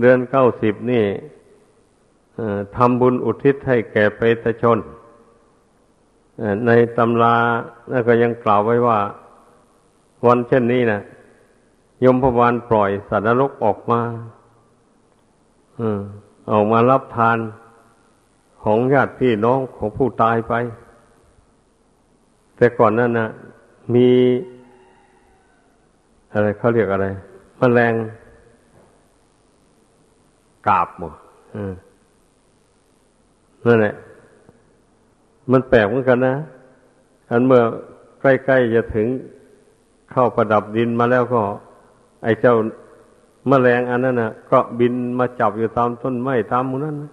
[0.00, 1.04] เดือนเก้าสิบนี่
[2.76, 4.78] ทำบุญอุทิศให้แก่เปตชน
[6.66, 7.36] ในตำรา
[8.08, 8.98] ก็ยังกล่าวไว้ว่า
[10.26, 11.00] วันเช่นนี้นะ
[12.04, 14.00] ยมพบาลปล่อยสัตว์นรกออกมา
[16.52, 17.38] ออกมารับทาน
[18.62, 20.54] ของญาติพี่น้องของผู้ตายไป
[22.56, 23.28] แต่ก่อนนั้นนะ
[23.94, 24.08] มี
[26.32, 27.06] อะไรเขาเรียกอะไร
[27.60, 27.94] มแมลง
[30.66, 31.12] กาบหมด
[33.66, 33.94] นั่นแหละ
[35.50, 36.34] มันแปลกเหมือนกันนะ
[37.30, 37.62] อันเมื่อ
[38.20, 39.06] ใกล้ๆจะถึง
[40.10, 41.42] เข้าประดับดินมาแล้วก็
[42.22, 42.54] ไอ้เจ้า
[43.48, 47.10] แมลงอันนั้นนะก็บินมาจับอยู่ตามต้นไม้ตามมูนั้นนะ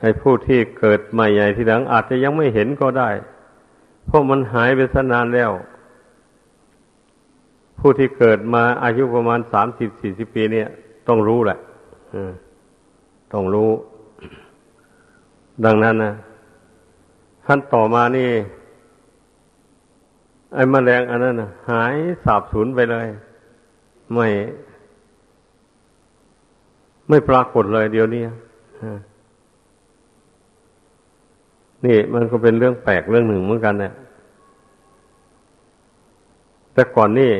[0.00, 3.10] ให้ผู้ที่เกิดใหม่ใหญ่ทีหลังอาจจะยังไม่เห็นก็ได้
[4.06, 5.50] เพราะมันหายไปสนานแล้ว
[7.78, 10.68] ผู้ที่เกิดมาอายุประมาณสามสิบสี่สิบปีเนี่ย
[11.08, 11.58] ต้องรู้แหละ
[13.32, 13.70] ต้องรู้
[15.64, 16.12] ดังนั้นนะ
[17.46, 18.28] ขั้นต่อมานี่
[20.54, 23.06] ไอ้มแมลงอันนั้นนะหายสาบสูญไปเลย
[24.14, 24.26] ไม่
[27.08, 28.22] ไม่ปรากฏเลยเดี๋ยวนี้
[31.86, 33.92] นี่มันก็เป็นเรื่องแปลกเรื่องหนึ่งเหมือนกันเนี่ย
[36.74, 37.32] แต่ก่อนนี่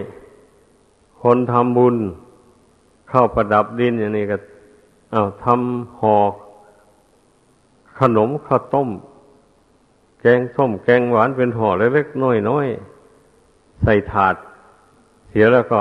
[1.26, 1.96] คนทำบุญ
[3.08, 4.36] เข้าประดับดินอย่างนี้ก็
[5.14, 6.32] อาทำหอก
[7.98, 8.88] ขนมข้าวต้ม
[10.20, 14.34] แกงส้มแกงหวานเป็นห่อเล็กๆน้อยๆใส่ถาด
[15.28, 15.80] เสียแล้วก็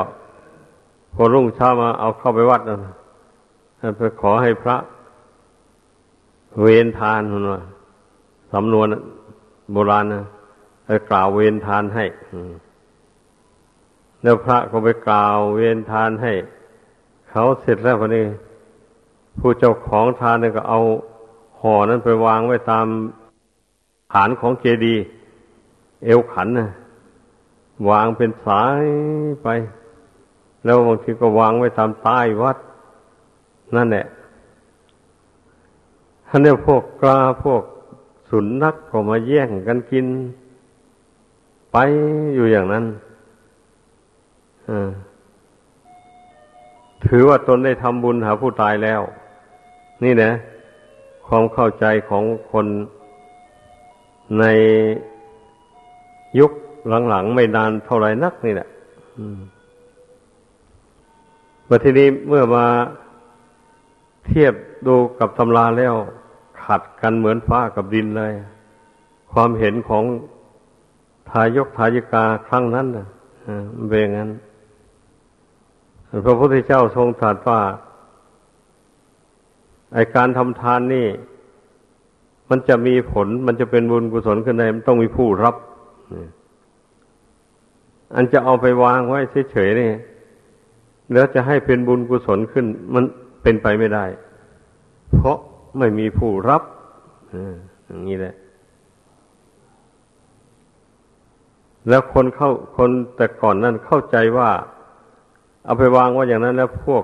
[1.13, 2.77] พอรุ่งเช้ามาเอาเข้าไปวัดนะ
[3.97, 4.77] ไปขอให้พระ
[6.61, 7.61] เวนทานคุณว่า
[8.51, 8.87] สำนวน
[9.71, 10.23] โบราณนะ
[11.09, 12.05] กล่าวเวนทานให้
[14.23, 16.33] แล้วพระก็ไปกล่าวเวียนทานให้
[17.29, 18.25] เขาเสร็จแล้วพอนี้
[19.39, 20.79] ผู้เจ้าของทานก็เอา
[21.59, 22.85] ห่อนั้นไปวางไว้ตาม
[24.13, 25.03] ฐานของเจดีย์
[26.05, 26.69] เอวขันนะ
[27.89, 28.83] วางเป็นสาย
[29.43, 29.47] ไป
[30.63, 32.57] แล้วบางทีก็วางไว้ตามใต้วัด
[33.75, 34.05] นั่นแหละ
[36.27, 37.63] ท่านเนี่ยพวกกลาพวก
[38.29, 40.05] สุนัขก็มาแย่งกันกิน
[41.71, 41.77] ไป
[42.35, 42.85] อยู่อย่างนั้น
[47.05, 49.01] ถือว่าตนได้ทำบุญหาผู้ตายแล้ว
[50.03, 50.31] นี่นะ
[51.27, 52.65] ความเข้าใจของคน
[54.39, 54.45] ใน
[56.39, 56.51] ยุค
[57.09, 58.67] หลังๆไม่นานเท่าไรนักนี่แหละ
[61.67, 62.65] มาทีนี้เมื่อมา
[64.25, 64.53] เทียบ
[64.87, 65.95] ดูกับตำราแล้ว
[66.63, 68.33] ขัดกันเหมือนฟ้ากับดินเลย
[69.33, 70.03] ความเห็นของ
[71.29, 73.07] ทายกทายิกาครั้งนั้นนะ
[73.75, 74.29] มันเป็นอย่างนั้น
[76.25, 77.61] พระพุทธเจ้าทรงตรัสว่า
[79.93, 81.07] ไอการทำทานนี่
[82.49, 85.55] มันจะมีผล มันจะเป็นบุญกุศลขึ้นในมันต้องมีผู้รับ
[88.15, 89.19] อันจะเอาไปวางไว้
[89.51, 89.91] เฉยๆนี่
[91.13, 93.03] แล้วจะให้เป็นบุญกุศลขึ้น มัน
[93.43, 94.05] เป็นไปไม่ได้
[95.13, 95.37] เพราะ
[95.77, 96.63] ไม่มีผู้รับ
[97.85, 98.35] อย่างนี้แหละ
[101.89, 104.49] แล้วคนเข้าคนแต่ก่อนนั้นเข้าใจว่า
[105.63, 107.03] เอาไปวางไว้อย่างนั้นแล้วพวก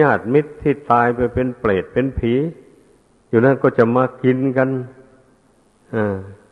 [0.00, 2.32] ญาติมิตรที่ตายไปเป็นเปรตเป็นผี
[3.28, 4.68] อยู่นั่นก็จะมากินกัน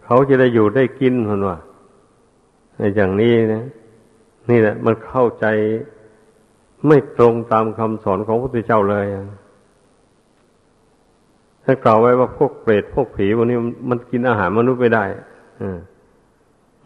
[0.05, 1.57] เขาจะได้อยู่ได้กินคนว่า
[2.77, 3.65] ในอย่างนี้นะ
[4.51, 5.47] นี่แหละ มันเข้าใจ
[6.87, 9.07] ไม่ตรงตามคำสอนของพระพุทธเจ้าเลย
[11.65, 13.59] ถ้ากล่าวไว้ว่าพวกเปรตพวกผีพวกนี้
[13.91, 15.05] มันกินอาหารมนุษย์ไม่ได้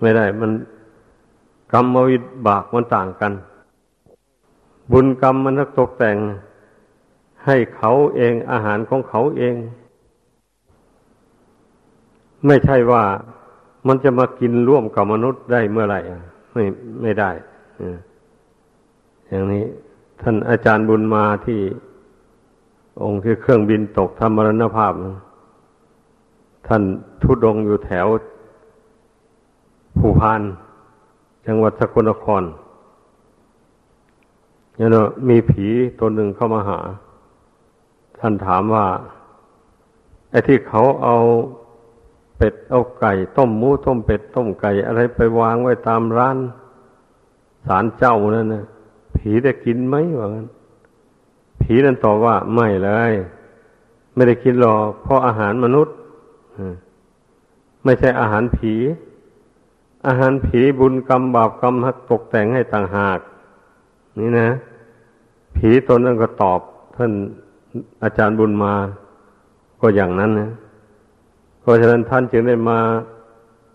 [0.00, 0.50] ไม่ได้ มัน
[1.72, 3.32] กรรมวิบากมันต่างกัน
[4.92, 6.16] บุญกรรมมันตกแต่ง
[7.44, 9.54] ให้เขาเองอาหารของเขาเอง
[12.46, 13.02] ไม่ใช่ว่า
[13.86, 16.00] มันจะมากินร่วมกับมนุษย์ได้เมื่อไหร่
[16.52, 16.64] ไม่
[17.02, 17.30] ไม่ได้
[19.28, 19.64] อย่างนี้
[20.20, 21.60] ท่านอาจารย์บุญมาที่
[23.02, 24.92] องค์ที่เครื่องบินตกทำมรณภาพ
[26.68, 26.82] ท่าน
[27.22, 28.06] ทุดงอยู่แถว
[29.98, 30.42] ภูพาน
[31.46, 32.42] จังหวัดสกลนคร
[34.76, 35.66] เนี่ยนะมีผี
[35.98, 36.80] ตัวหนึ่งเข้ามาหา
[38.20, 38.86] ท่านถามว่า
[40.30, 41.16] ไอ้ที่เขาเอา
[42.36, 46.36] เป็ดเอาไก่ ต้มหมูต้มเป็ด ต้มไก่ อะไรไปวางไว้ตามร้าน
[47.66, 48.64] สารเจ้านั่นนะ
[49.16, 50.48] ผีได้กินไหมว่างั้น
[51.62, 53.12] ผีนั่นตอบว่าไม่เลย
[54.14, 55.94] ไม่ได้กินหรอกเพราะอาหารมนุษย์
[57.84, 58.74] ไม่ใช่อาหารผี
[60.06, 61.74] อาหารผีบุญกรรมบาปกรรม
[62.10, 63.18] ตกแต่งให้ต่างหาก
[64.18, 64.48] นี่นะ
[65.56, 66.60] ผีตนนั้นก็ตอบ
[66.96, 67.12] ท่าน
[68.02, 68.74] อาจารย์บุญมา
[69.80, 70.50] ก็อย่างนั้นนะ
[71.60, 72.78] เพราะฉะนั้นท่านจึงได้มา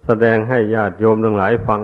[0.05, 1.81] แสดงให้ญาติโยมทั้งหลายฟัง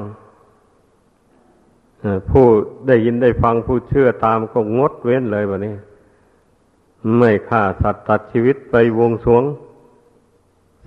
[2.29, 2.45] ผู้
[2.87, 5.75] ได้ยินได้ฟังผู้เชื่อตามก็งดเว้นเลยแบบนี้
[7.17, 9.43] ไม่ฆ่าสัตว์ตัดชีวิตไปวงสวง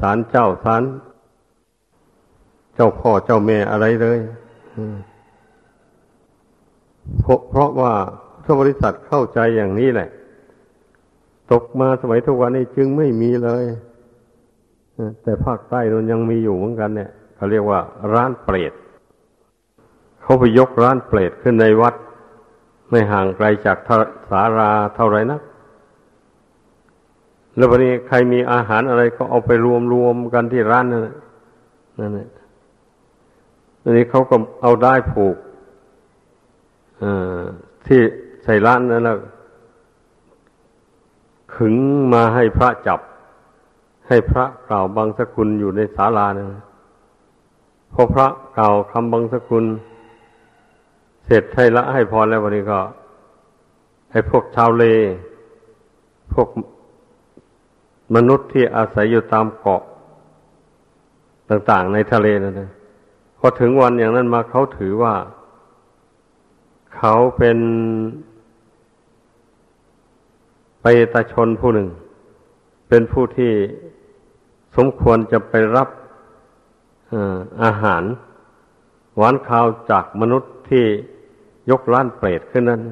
[0.00, 0.83] สารเจ้าสาร
[2.74, 4.18] เจ้าพ่อเจ้าแม่อะไรเลย
[7.18, 7.92] เพราะว่า
[8.44, 10.09] ทบริษัทเข้าใจอย่างนี้แหละ
[11.53, 13.64] ตกมาสมัยทุกวันนี้จึงไม่มีเลย
[15.23, 17.81] แต่ภาคใต้นนยังมีอยู่เหมือนกันเนี่ยเขาเรียกว่า
[18.14, 18.73] ร้านเปรต
[20.23, 21.94] เขาไปยกร้านเปรตขึ้นในวัด
[22.90, 23.79] ไม่ห่างไกลจาก
[24.31, 25.42] สาราเท่าไรนัก
[27.57, 31.03] แล้ววันนี้ใครมีอาหารอะไรก็เอาไปรวมรวมกันที่ร้านนั่น
[32.01, 32.29] นั่นแหละ
[33.83, 35.37] ทีนี้เขาก็เอาได้ผูก
[37.87, 38.00] ที่
[38.44, 39.18] ใส่ร้านนั้นแล้ว
[41.54, 41.74] ขึง
[42.12, 43.00] มาให้พระจับ
[44.08, 46.62] ให้พระกล่าวบางสกุลอยู่ในศาลานะ
[47.92, 49.64] พอพระกล่าวคำบางสกุล
[51.24, 52.80] เสร็จให้ละให้พรแล้ววันนี้ก็
[54.12, 54.84] ให้พวกชาวเล
[56.32, 56.48] พวก
[58.14, 59.82] มนุษย์ที่อาศัยอยู่ตามเกาะ
[61.50, 62.70] ต่างๆในทะเลนั่นเอง
[63.38, 65.14] พอถึงวันอย่างนั้นมาเขาถือว่า
[66.96, 67.59] เขาเป็น
[70.83, 71.88] ไปตาชนผู้หนึ่ง
[72.88, 73.53] เป็นผู้ที่
[74.77, 75.88] สมควรจะไปรับ
[77.64, 78.03] อาหาร
[79.16, 80.85] หวานข้าวจากมนุษย์ที่
[81.70, 82.83] ยกล้านเปรตขึ้นนั้น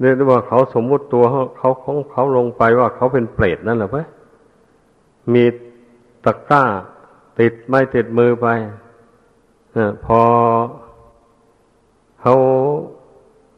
[0.00, 1.24] เรียกว่าเขาสมมุติตัว
[1.58, 4.06] เขาของเขาลงไปว่าเขาเป็นเปรตนั่นแหละเพื่อ
[5.34, 5.44] มี
[6.24, 6.64] ตะกร้า
[7.38, 8.46] ติดไม่ติดมือไป
[9.76, 10.20] อพอ
[12.22, 12.34] เขา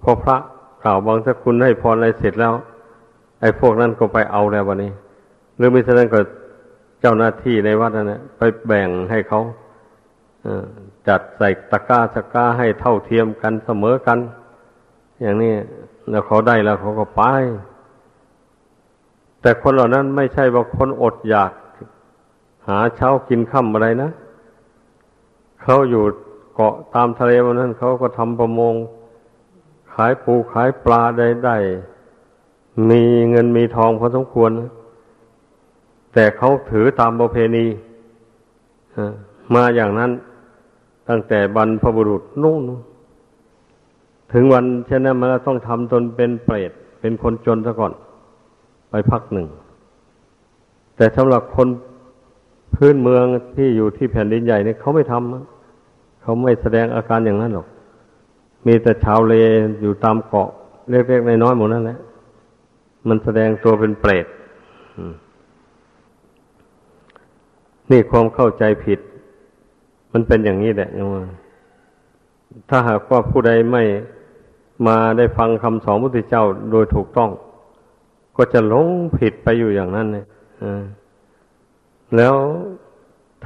[0.03, 0.37] พอพระ
[0.83, 2.53] กล่าวบางสกุลให้พรอะไรเสร็จแล้ว
[3.41, 4.93] ไอ้พวกนั้นก็ไปเอาแล้ววันนี้
[5.57, 6.21] หรือไม่ฉะนั้นก็
[7.01, 9.41] เจ้าหน้าที่ในวัดนั่นแหละไปแบ่งให้เขา
[11.09, 14.19] จัดใส่ตะกร้าตะกร้าให้เท่าเทียมกันเสมอกัน
[15.23, 15.53] อย่างนี้
[16.11, 17.23] แล้วเขาได้แล้วเขาก็ไป
[19.41, 21.53] แต่คนเหล่านั้นไม่ใช่ว่าคนอดอยาก
[22.69, 24.11] หาเช้ากินค่ำอะไรนะ
[25.63, 26.05] เขาอยู่
[26.55, 28.75] เกาะตามทะเลวันนั้นเขาก็ทำประมง
[29.93, 31.57] ขายปูขายปลาได้ได้
[32.91, 34.51] มีเงินมีทองพอสมควร
[36.15, 37.67] แต่เขาถือตามประเพณี
[39.55, 40.11] มาอย่างนั้น
[41.09, 42.63] ตั้งแต่บรรพบุรุษนู่น
[44.33, 47.93] ถึงวันเช่นนั้นมันต้องทำตนเป็นเปรตเป็นคนจนซะก่อน
[48.91, 49.47] ไปพักหนึ่ง
[50.97, 51.69] แต่สำหรับคน
[52.75, 55.54] พื้นเมืองที่อยู่ที่แผ่นดินใหญ่เนี่ยเขาไม่ทำ
[56.25, 57.67] เขาไม่แสดงอาการอย่างนั้นหรอก
[58.67, 59.35] มีแต่ชาวเล
[59.81, 60.49] อยู่ตามเกาะ
[60.91, 61.99] เล็กๆน้อยๆหมดนั่นแหละ
[63.09, 64.27] มันแสดงตัวเป็นเปรต
[67.91, 69.01] นี่ความเข้าใจผิด
[70.13, 71.25] มันเป็นอย่างนี้แหละนะว่า
[72.69, 73.83] ถ้าหากว่าผู้ใดไม่
[74.87, 77.31] มาได้ฟังคำสอนพระพุทธเจ้าโดยถูกต้อง
[78.37, 78.87] ก็จะหลง
[79.19, 80.27] ผิดไปอยู่อย่างนั้นเนี่ย
[82.17, 82.35] แล้ว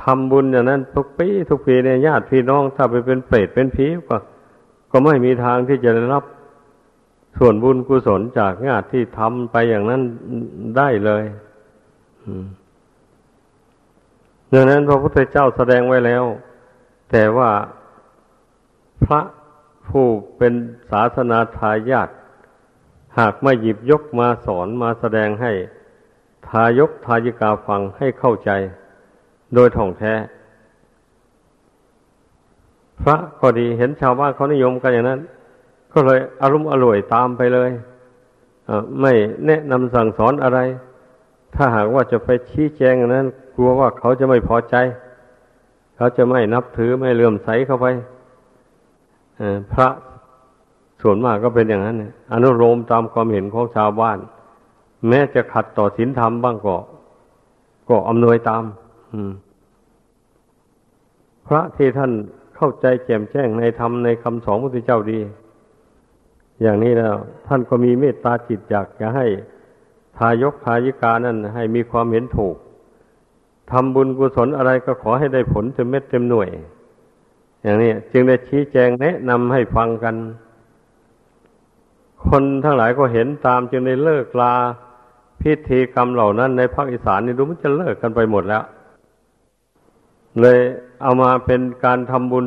[0.02, 4.16] ทำบุญอย่างนั้น ทุกปีทุกปีเนี่ยญาติพี่น้องถ้าไปเป็นเปรตเป็นผีก็
[4.90, 6.24] ก็ไม่มีทางที่จะได้รับ
[7.38, 10.02] ส่วนบุญกุศลจากญาติที่ทำไปอย่างนั้น
[10.76, 11.24] ได้เลย
[14.52, 16.24] ดังนั้นพระพุทธเจ้าแสดงไว้แล้ว
[17.10, 17.50] แต่ว่า
[19.04, 19.20] พระ
[19.88, 20.06] ผู้
[20.36, 20.52] เป็น
[20.90, 22.08] ศาสนาทายาท
[23.18, 25.52] หากไม่หยิบยกมาสอนมาแสดงให้
[26.48, 28.50] ทายกทายิกาฟังให้เข้าใจ
[29.54, 30.14] โดยท่องแท้
[33.00, 35.20] พระก็ดีเห็นชาวบ้านเขานิยมกันอย่างนั้น
[35.92, 37.70] ก็เลยอารมณ์อร่วยตามไปเลย
[39.00, 39.12] ไม่
[39.46, 40.58] แนะนำสั่งสอนอะไร
[41.54, 44.76] ถ้าหากว่าจะไปชี้แจงอย่างนั้น กลัวว่าเขาจะไม่พอใจ
[45.96, 47.86] เขาจะไม่นับถือไม่เลื่อมใสเข้าไป
[49.72, 49.88] พระ
[51.02, 51.96] ส่วนมากก็เป็นอย่างนั้น
[52.32, 54.18] อนุโลมตามความเห็นของชาวบ้าน
[55.08, 56.76] แม้จะขัดต่อศีลธรรมบ้างก็
[57.88, 58.64] ก็อำนวยตาม
[61.46, 62.12] พระที่ท่าน
[62.56, 65.20] เข้าใจแจ่มแจ้งในธรรมในคำสอนพระพุทธเจ้าดี
[66.62, 67.14] อย่างนี้แล้ว
[67.46, 69.26] ท่านก็มีเมตตาจิตอยากจะให้
[70.18, 72.56] ทายกทายิกานั้นให้มีความเห็นถูก
[73.70, 76.48] ทำบุญกุศลอะไรก็ขอให้ได้ผลเต็มเม็ดเต็มหน่วย
[77.62, 80.14] อย่างนี้จึงได้ชี้แจงแนะนำให้ฟังกัน
[82.26, 84.54] คนทั้งหลายก็เห็นตามจึงได้เลิกลา
[85.40, 88.62] พิธีกรรมเหล่านั้นในภาคอีสานนี่ดูมันจะเลิกกันไปหมดแล้ว
[90.42, 90.58] เลย
[91.02, 92.46] เอามาเป็นการทำบุญ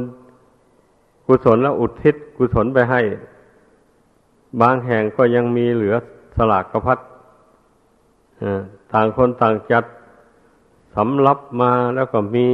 [1.25, 3.01] กุศลและอุทิศกุศลไปให้
[4.61, 5.95] บางแห่งก็ยังมีเหลือ
[6.35, 6.99] สลากกระพัด
[8.91, 9.83] ต่างคนต่างจัด
[10.95, 12.47] สำรับมาแล้วก็มี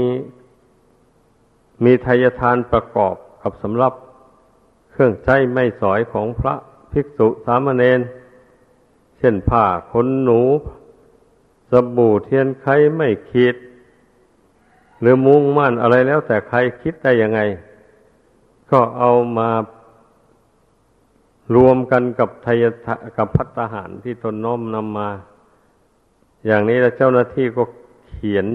[1.84, 3.94] มีทายทานประกอบกับสำรับ
[4.92, 6.56] เครื่องใช้ไม่สอยของพระ
[6.92, 8.00] ภิกษุสามเณร
[9.18, 10.42] เช่นผ้าขนหนู
[11.72, 12.66] สบู่เทียนไข
[12.96, 13.56] ไม่ขีด
[15.02, 17.40] หรือมุ้งม่นอะไรแล้วแต่ใครคิดได้ยังไง
[18.72, 19.50] ก็เอามา
[21.56, 22.64] รวมกันกับทาย
[23.18, 25.10] กับพัฒหารที่ตนน้อมนำมา
[26.46, 27.64] อย่างนี้แล้วเจ้าหน้าที่ก็
[28.10, 28.46] เขียน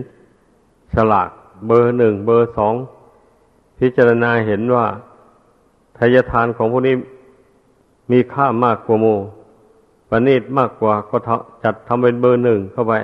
[0.95, 1.29] ฉลาก
[1.67, 2.75] เบอร์หนึ่งเบอร์สอง
[3.79, 4.87] พิจารณาเห็นว่า
[5.99, 6.97] ทายทานของพวกนี้
[8.11, 9.07] มีค่ามากกว่าโม
[10.09, 11.17] ประณีตมากกว่าก็
[11.65, 12.95] จัดทำเป็นเบอร์หนึ่งเข้าไป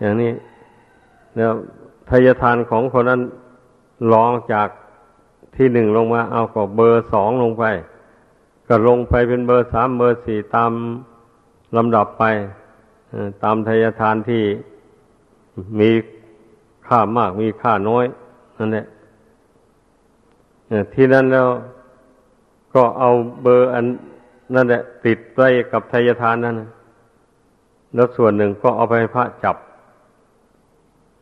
[0.00, 0.32] อย่างนี้
[1.36, 1.52] แล้ว
[2.08, 3.22] ทายทานของคนนั้น
[4.12, 4.68] รองจาก
[5.56, 7.64] ที่หนึ่งลงมา เอาก็เบอร์สองลงไป
[8.68, 10.72] ก็ลงไปเป็นเบอร์สามเบอร์สี่ตาม
[11.76, 12.24] ลำดับไป
[13.42, 14.42] ตามทายทานที่
[15.78, 15.90] มี
[16.86, 18.04] ค่ามากมีค่าน้อย
[18.58, 18.86] นั่นแหละ
[20.94, 21.48] ที่นั้นแล้ว
[22.74, 23.10] ก็เอา
[23.42, 23.84] เบอร์อัน
[24.54, 26.56] นั่นแหละติดไว้กับทายทานนั่น
[27.94, 29.56] แล้วส่วนหนึ่งก็เอาไปพระจับ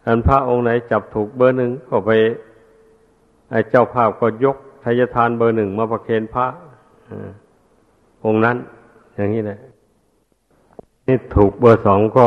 [0.07, 2.11] อันพระองค์ไหนจับถูกเบอร์หนึ่งก็ไป
[3.50, 6.46] ไอ้เจ้าภาพก็ยกทายทานเบอร์หนึ่งมาประเคนพระ
[8.24, 8.57] องค์นั้น
[9.14, 9.59] อย่างนี้แหละ
[11.07, 12.26] นี่ถูกเบอร์สองก็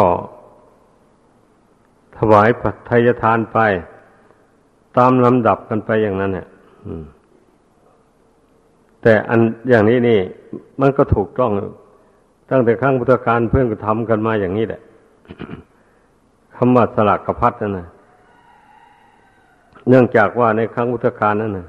[2.17, 3.57] ถวายปัทยทานไป
[4.97, 6.47] ตามลำดับกันไปอย่างนั้นเนี่ย
[9.01, 10.19] แต่อันอย่างนี้นี่
[10.81, 11.51] มันก็ถูกต้อง
[12.49, 14.81] ตั้งแต่ครั้งพุทธกาลเพื่อนก็ทำกันมาอย่างนี้แหละ
[16.61, 17.87] คำว่าสลักกระพัดนั่นนะ
[19.87, 21.67] เนื่องจากว่าในครั้งพุทธกาลนั่นนะ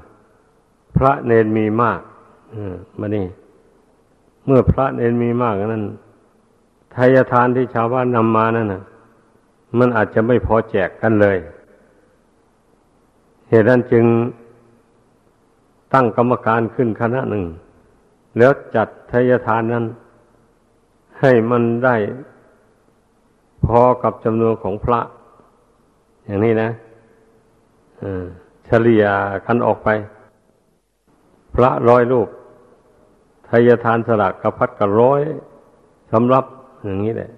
[0.97, 2.01] พระเนนมีมาก
[2.99, 3.25] มานี่
[4.45, 5.83] เมื่อพระเนนมีมากนั้น
[6.95, 8.83] ทายทานที่ชาวบ้านนำมานั่นนะ
[9.77, 11.37] มันอาจจะไม่พอแจกกันเลย
[13.49, 14.05] เหตุนั้นจึง
[15.93, 17.43] ตั้งกรรมการขึ้นคณะหนึ่ง
[18.37, 19.85] แล้วจัดทายทานนั้น
[21.19, 21.95] ให้มันได้
[23.71, 24.99] พอกับจำนวนของพระ
[26.25, 26.69] อย่างนี้นะ
[28.65, 29.05] เฉลี่ย
[29.45, 29.89] กันออกไป
[31.55, 32.27] พระร้อยรูป
[33.47, 35.21] ทายทานสลักกระพัดกระร้อย
[36.11, 36.45] สำรับ
[36.85, 37.31] อย่างนี้แหละ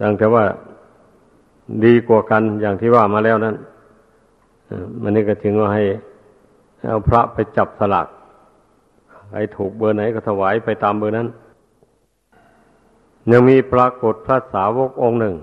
[0.00, 0.44] ตั้งแต่ว่า
[1.84, 3.56] ดีกว่ากันอย่างที่ว่ามาแล้วนั้น
[5.02, 5.84] มันนี่ก็ถึงว่าให้
[6.88, 8.06] เอาพระไปจับสลัก
[9.30, 11.28] ใครถูกเบอร์ไหนก็ถวายไปตามเบอร์นั้น
[13.30, 15.36] ยังมีปรากฏพระสาวกองค์หนึ่ง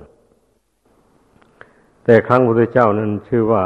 [2.03, 3.63] แต่ครั้งพระพุทธเจ้านั้นชื่อว่า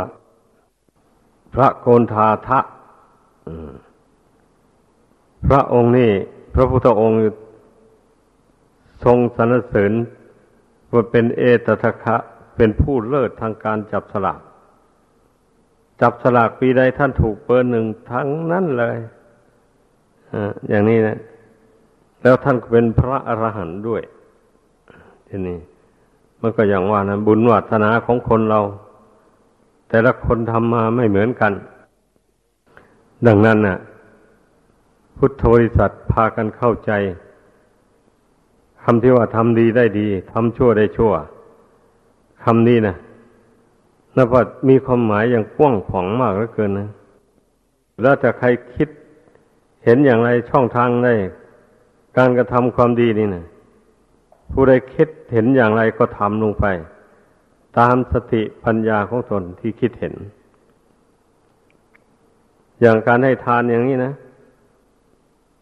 [1.53, 2.59] พระโกนทาทะ
[5.47, 6.11] พระองค์นี้
[6.53, 7.19] พระพุทธองค์
[9.03, 9.91] ทรงสรรเสริญ
[10.91, 12.15] ว่าเป็นเอตทะคะ
[12.55, 14.39] เป็นผู้เลิศทางการจับสลาก
[16.01, 18.97] จับสลากปีใดท่านถูกเบอร์หนึ่งทั้งนั้นเลย
[20.33, 20.35] อ
[20.69, 21.17] อย่างนี้นะ
[22.21, 24.01] แล้วท่านก็เป็นพระอรหันต์ด้วย
[25.27, 25.57] ทีนี้
[26.41, 28.61] มันก็อย่างว่านะบุญวัฒนาของคนเรา
[29.89, 31.53] แต่ละคนทำมาไม่เหมือนกัน
[33.27, 33.77] ดังนั้นนะ่ะ
[35.17, 36.91] พุทธบริษัทพากันเข้าใจ
[38.83, 41.13] คำที่ว่าทำดีได้ดีทำชั่วได้ชั่ว
[42.43, 42.95] คำนี้นะ
[44.15, 46.89] นับว่ามีความหมายอย่างกว้างขวางมากเหลือเกินนะ
[48.01, 48.89] แล้วแต่ใครคิด
[49.83, 51.13] เห็นอย่างไรช่องทางได้
[52.17, 53.45] การกระทำความดีนี่นะ
[54.51, 56.65] ผู้ใดคิดเห็นอย่างไรก็ทำลงไป
[57.79, 60.13] ตามสติปัญญาของตนที่คิดเห็น
[62.81, 64.13] อย่างการให้ทานอย่างนี้นะ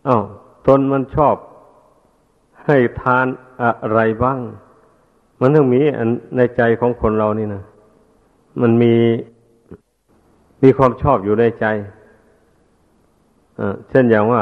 [0.07, 0.23] อา้าว
[0.67, 1.35] ตนมันชอบ
[2.65, 3.25] ให้ทาน
[3.61, 4.39] อะไรบ้าง
[5.39, 5.79] มันต้องมี
[6.35, 7.63] ในใจของคนเรานี่นะ
[8.61, 8.93] มันมี
[10.63, 11.65] มีความชอบอยู่ในใจ
[13.89, 14.41] เช่นอย่างว่า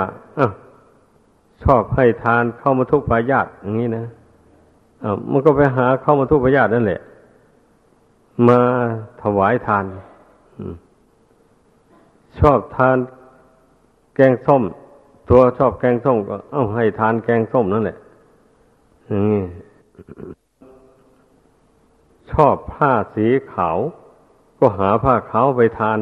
[1.63, 4.05] ชอบให้ทานเข้ามาทุกปายาตอย่างนี้นะ
[5.31, 7.01] มันก็ไปหาเข้ามาทุกปายาตนั่นแหละ
[8.47, 8.59] มา
[9.21, 9.85] ถวายทาน
[12.39, 12.97] ชอบทาน
[14.15, 14.63] แกงส้ม
[15.29, 17.97] ตัวชอบแกงส้มก็ เอาให้ทานแกงส้มนั่นแหละ
[22.31, 23.77] ชอบผ้าสีขาว
[24.59, 25.99] ก็หาผ้าขาวไปทาน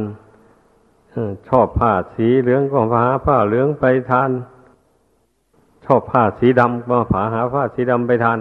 [1.50, 4.30] ชอบผ้าสีเหลืองก็หาผ้าเหลืองไปทาน
[5.92, 8.40] ชอบผ้าสีดำก็หาหาผ้าสีดำไปทาน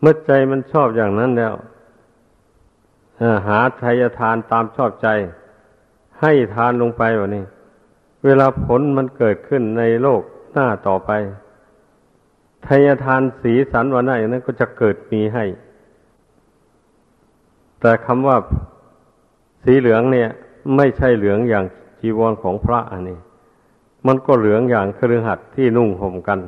[0.00, 1.54] เมื่อใจมันชอบอย่างนั้นแล้ว
[3.46, 5.08] หาทายทานตามชอบใจ
[6.20, 7.44] ให้ทานลงไปวะนี่
[8.24, 11.10] เวลาผลมันเกิดขึ้นในโลกหน้าต่อไป
[12.66, 15.44] ทายทานสีสันวันไหนนั้นก็จะเกิดมีให้
[17.80, 18.36] แต่คำว่า
[19.62, 20.28] สีเหลืองเนี่ย
[20.76, 21.64] ไม่ใช่เหลืองอย่าง
[22.00, 23.18] จีวรของพระอันนี้
[24.06, 26.40] มันก็เหลืองอย่างเครือหัดที่นุ่งห่มกัน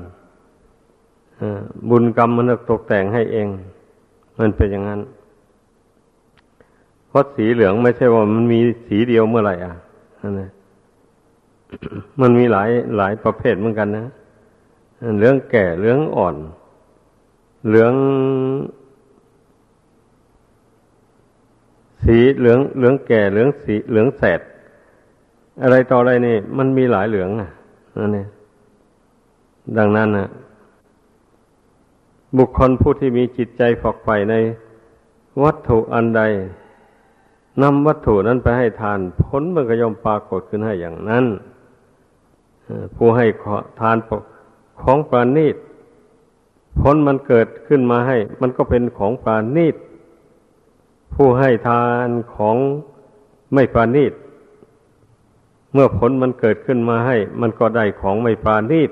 [1.88, 3.48] บุญกรรมมันตกแต่งให้เอง
[4.38, 5.00] มันเป็นอย่างนั้น
[7.08, 9.74] เพราะสีเหลืองไม่ใช่ว่ามันมีสีเดียวเมื่อไหร่อะ
[10.40, 10.50] นะ
[12.20, 14.06] มันมีหลายหลายประเภทเหมือนกันนะ
[15.16, 16.36] เหลืองแก่เหลืองอ่อน
[17.66, 17.92] เหลือง
[22.04, 24.40] สีเหลืองเหลืองแก่เหลืองสีเหลืองแสด
[25.62, 27.50] อะไรต่ออะไรนี่ มันมีหลายเหลืองอะ
[27.98, 28.28] นั่นเอง
[29.78, 30.28] ดังนั้นนะ
[32.36, 34.34] บุคคลผู้ที่มีจิตใจฝักใฝ่ใน
[35.42, 36.22] วัตถุอันใด
[37.62, 41.24] นนำวัตถุนั้นไปให้ทาน ผลมันก็ย่อมปรากฏขึ้นให้อย่างนั้น
[42.96, 43.26] ผู้ให้
[43.80, 43.96] ทาน
[44.82, 45.56] ของปราณีต
[46.80, 49.76] ผลมันเกิดขึ้นมาให้ มันก็เป็นของปราณีต
[51.14, 52.56] ผู้ให้ทานของ
[53.54, 54.12] ไม่ปราณีต
[55.76, 58.90] เมื่อผลมันเกิดขึ้นมาให้ มันก็ได้ของไม่ปราณีต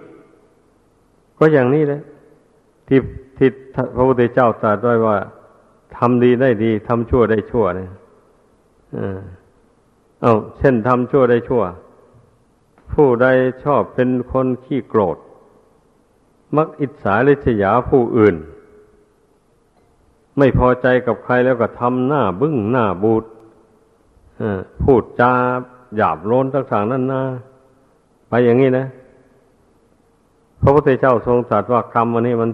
[1.38, 2.02] ก็อย่างนี้แหละ
[2.88, 3.00] ที่
[3.36, 3.48] ที่
[3.94, 5.16] พระพุทธเจ้าตรัสไว้ว่า
[5.96, 7.90] ทำดีได้ดีทำชั่วได้ชั่วเนี่ย
[10.20, 11.62] เอาเช่นทำชั่วได้ชั่ว
[12.92, 13.26] ผู้ใด
[13.64, 15.16] ชอบเป็นคนขี้โกรธ
[16.56, 18.36] มักอิจฉาริษยาผู้อื่น
[20.38, 23.24] ไม่พอใจกับใครแล้วก็ทำหน้าบึ้งหน้าบูด
[24.82, 25.32] พูดจา
[25.96, 27.22] หยาบโลนต่างๆนั่นนะ
[28.28, 28.86] ไปอย่างนี้นะ
[30.60, 32.50] พระพุทธเจ้าทรงตรัสว่ากรรมอันนี้มัน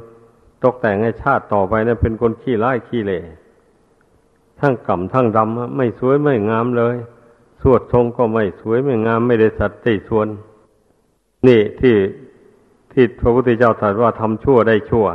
[0.65, 3.23] ตกแต่งให้ชาติต่อไปนะเป็นคนขี้ร้ายขี้เละ
[4.61, 6.97] ทั้งกำทั้งดำไม่สวยไม่งามเลย
[7.63, 10.27] สวดทรงก็ไม่สวยไม่งามไม่ได้สัตติชวน
[11.47, 11.97] นี่ที่
[12.93, 15.07] ที่พระพุทธเจ้าตรัสว่าทำชั่วได้ชั่ว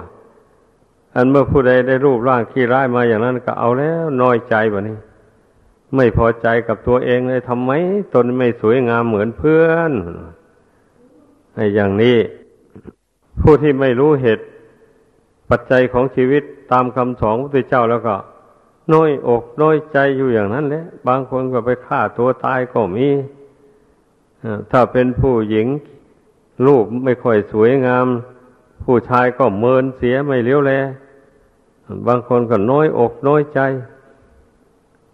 [1.15, 4.97] อันเมื่อผู้ใดได้รูปร่างขี้ร้ายมาอย่างนั้นก็เอาแล้วน้อยใจแบบนี้
[5.95, 7.71] ไม่พอใจกับตัวเองเลยทำไม
[8.13, 9.91] ตนไม่สวยงามเหมือนเพื่อน
[11.55, 12.17] ไอ้อย่างนี้
[13.41, 14.45] ผู้ที่ไม่รู้เหตุ
[15.49, 18.15] ปัจจัยของชีวิตตามคำสอนพระพุทธเจ้าแล้วก็
[18.93, 23.09] น้อยอกน้อยใจอยู่อย่างนั้นแหละ บางคนก็ไปฆ่าตัวตายก็มี
[24.71, 25.67] ถ้าเป็นผู้หญิง
[26.65, 28.07] รูปไม่ค่อยสวยงาม
[28.83, 30.71] ผู้ชายก็เมินเสียไม่เลี้ยวแล
[32.07, 33.59] บางคนก็น้อยอกน้อยใจ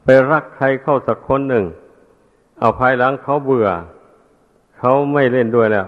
[0.04, 1.66] ไปรักใครเข้าสักคนหนึ่ง
[2.60, 3.68] เอาภายหลังเขาเบื่อ
[4.78, 5.88] เขาไม่เล่นด้วยแล้ว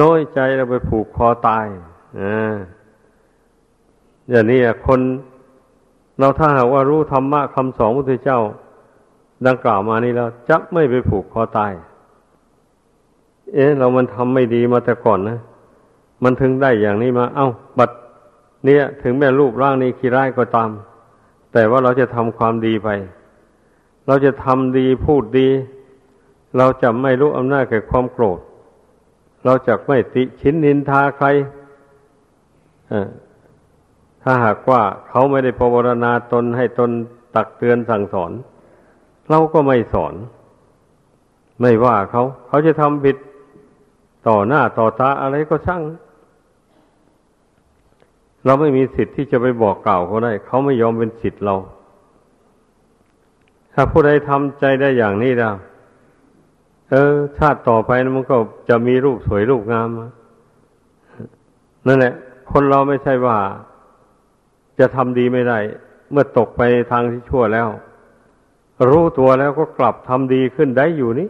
[0.00, 1.66] น้อยใจแล้วไปผูกคอตาย
[2.20, 2.54] อ่า
[4.30, 5.00] อย่างนี้คน
[6.18, 8.40] เราถ้าหากว่ารู้ธรรมะคำสอนพระพุทธเจ้า
[9.46, 11.72] ดังกล่าวมานี้แล้วจะไม่ไปผูกคอตาย
[13.54, 15.38] เอ๊ะ เรามันทำไม่ดีมาแต่ก่อนนะ
[16.22, 17.90] มันถึงได้อย่างนี้มา เอา้า บัด
[18.64, 20.70] เนี่ย ถึงแม้รูปร่างนี้ขี้ร้ายก็ตาม
[21.52, 22.88] แต่ว่าเราจะทำความดีไป
[24.06, 25.48] เราจะทำดีพูดดี
[26.56, 28.40] เราจะไม่รู้อำนาจแก่ความโกรธ
[29.44, 31.26] เราจะไม่ติชินนินทาใคร
[34.22, 35.74] ถ้าหากว่าเขาไม่ได้ภาว
[36.04, 36.90] นาตนให้ตน
[37.34, 38.32] ตักเตือนสั่งสอน
[39.30, 40.14] เราก็ไม่สอน
[41.60, 43.16] ไม่ว่าเขา เขาจะทำผิด
[44.28, 45.82] ต่อหน้าต่อตาอะไรก็ช่าง
[48.44, 51.56] เราไม่มีสิทธิ์ที่จะไปบอกกล่าวเขาได้ เขาไม่ยอมเป็นสิทธิ์เรา
[53.74, 55.54] ถ้าผู้ใดทำใจได้อย่างนี้แล้ว
[56.90, 58.36] เออ ชาติต่อไปนะมันก็
[58.68, 59.88] จะมีรูปสวยรูปงาม
[61.86, 62.14] นั่นแหละ
[62.52, 63.38] คนเราไม่ใช่ว่า
[64.78, 65.58] จะทำดีไม่ได้
[66.10, 67.68] เมื่อตกไปทางที่ชั่วแล้ว
[68.90, 71.28] รู้ตัวแล้วก็กลับทำดีขึ้นได้อยู่นี้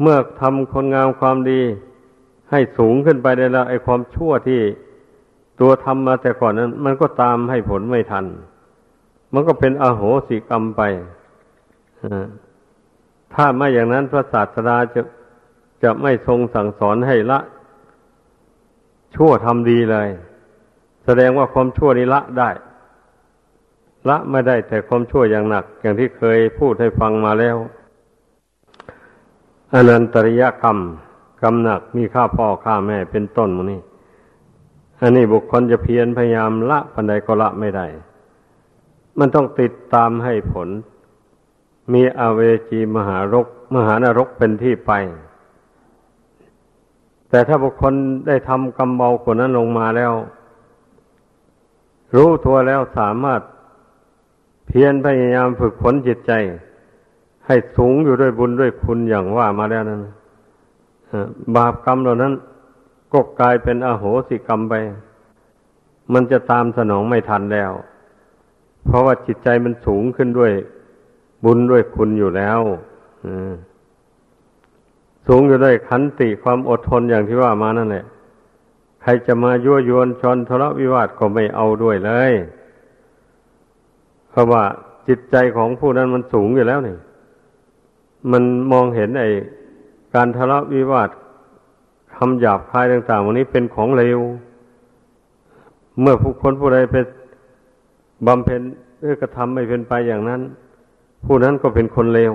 [0.00, 1.60] เมื่อทำคนงามความดี
[2.50, 4.60] ให้สูงขึ้นไปได้แล้วไอ้ความชั่วที่
[5.60, 8.24] ตัวทำมาแต่ก่อนนั้น มันก็ตามให้ผลไม่ทัน
[9.32, 10.82] มันก็เป็นอโหสิกรรมไป
[13.34, 15.02] ถ้าไม่อย่างนั้นพระศาสดาจะ
[15.82, 17.40] จะไม่ทรงสั่งสอนให้ละ
[19.14, 20.08] ชั่วทำดีเลย
[21.04, 22.50] แสดงว่าความชั่วนี้ละได้
[24.08, 27.56] ละไม่ได้แต่ความชั่วอย่างหนัก อย่างที่เคยพูดให้ฟังมาแล้ว
[29.72, 30.78] อนันตริยกรรม
[31.42, 33.80] กรรมหนักมีค่าพ่อค่าแม่เป็นต้นมนี่
[35.00, 37.86] อันนี้บุคคลจะเพียรพยายามละปันใดก็ละไม่ได้
[39.18, 40.68] มันต้องติดตามให้ผล
[41.92, 42.40] มีอเว
[42.70, 44.92] จีมหารก มหานรกเป็นที่ไป
[47.28, 47.94] แต่ถ้าบุคคล
[48.26, 50.12] ได้ทำกรรมเบากว่านั้นลงมาแล้ว
[52.14, 53.40] รู้ตัวแล้วสามารถ
[54.66, 56.32] เพียรพยายามฝึกฝนจิตใจ
[57.46, 60.00] ให้สูงอยู่ด้วยบุญด้วยคุณอย่างว่ามาแล้วนั้น
[61.56, 62.32] บาปกรรมเหล่านั้น
[63.12, 64.74] ก็กลายเป็นอโหสิกรรมไป
[66.12, 67.72] มันจะตามสนองไม่ทันแล้ว
[68.86, 70.52] เพราะว่าจิตใจมันสูงขึ้นด้วย
[71.44, 72.60] บุญด้วยคุณอยู่แล้ว
[75.26, 78.04] สูงอยู่ด้วยขันติความอดทนอย่างที่ว่ามานั่นแหละ
[79.02, 82.32] ใครจะมายั่วยวนชนทะเลาะวิวาทก็ไม่เอาด้วยเลย
[84.30, 84.62] เพราะว่า
[85.08, 86.96] จิตใจของผู้นั้นมันสูงอยู่แล้วนี่
[88.30, 89.28] มันมองเห็นไอ้
[90.14, 91.08] การทะเลาะวิวาท
[92.14, 94.18] คำหยาบคายต่างๆวันนี้เป็นของเลว
[96.00, 96.96] เมื่อผู้คนผู้ใดไป
[98.26, 98.62] บำเพ็ญ
[99.00, 100.40] เอื้อกระทำไม่เป็นไปอย่างนั้น
[101.24, 102.32] ผู้นั้นก็เป็นคนเลว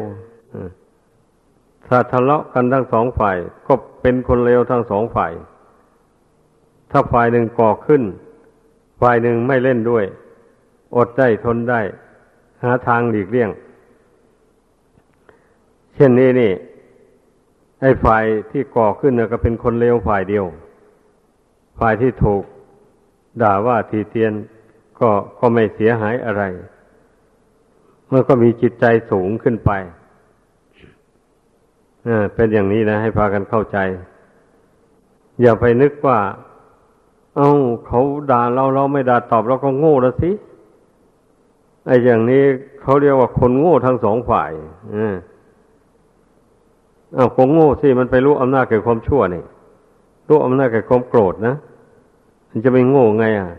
[1.87, 5.31] ถ้าทะเลาะกันทั้งสองฝ่าย ก็เป็นคนเลวทั้งสองฝ่าย
[6.91, 8.03] ถ้าฝ่ายหนึ่งก่อขึ้น
[9.01, 10.03] ฝ่ายหนึ่งไม่เล่นด้วย
[10.95, 11.81] อดได้ทนได้
[12.63, 13.49] หาทางหลีกเลี่ยง
[15.95, 16.51] เช่นนี้นี่
[17.81, 20.45] ไอ้ฝ่ายที่ก่อขึ้นนะก็เป็นคนเลวฝ่ายเดียว
[21.79, 22.41] ฝ่ายที่ถูก
[23.41, 24.33] ด่าว่าทีเตียน
[24.99, 26.43] ก็ก็ไม่เสียหายอะไร
[28.07, 29.71] เมื่อก็มีจิตใจสูงขึ้นไป
[32.35, 33.77] เป็นอย่างนี้นะให้พากันเข้าใจ
[35.41, 36.19] อย่าไปนึกว่า
[37.37, 37.51] เอา้า
[37.85, 40.31] เขาด่าเราเราไม่ด่าตอบเราก็โง่แล้วสิ
[41.85, 42.43] ไอ้อย่างนี้
[42.81, 44.51] เขาเรียกว่าคนโง่ทั้งสองฝ่าย
[44.95, 45.15] อ่า
[47.17, 49.43] อ้าวคงโง่สิมันไปรู้อำนาจแก่ความชั่วนี่
[50.27, 51.55] รู้อำนาจแก่ความโกรธนะ
[52.49, 53.49] มันจะไปโง่ไงอะ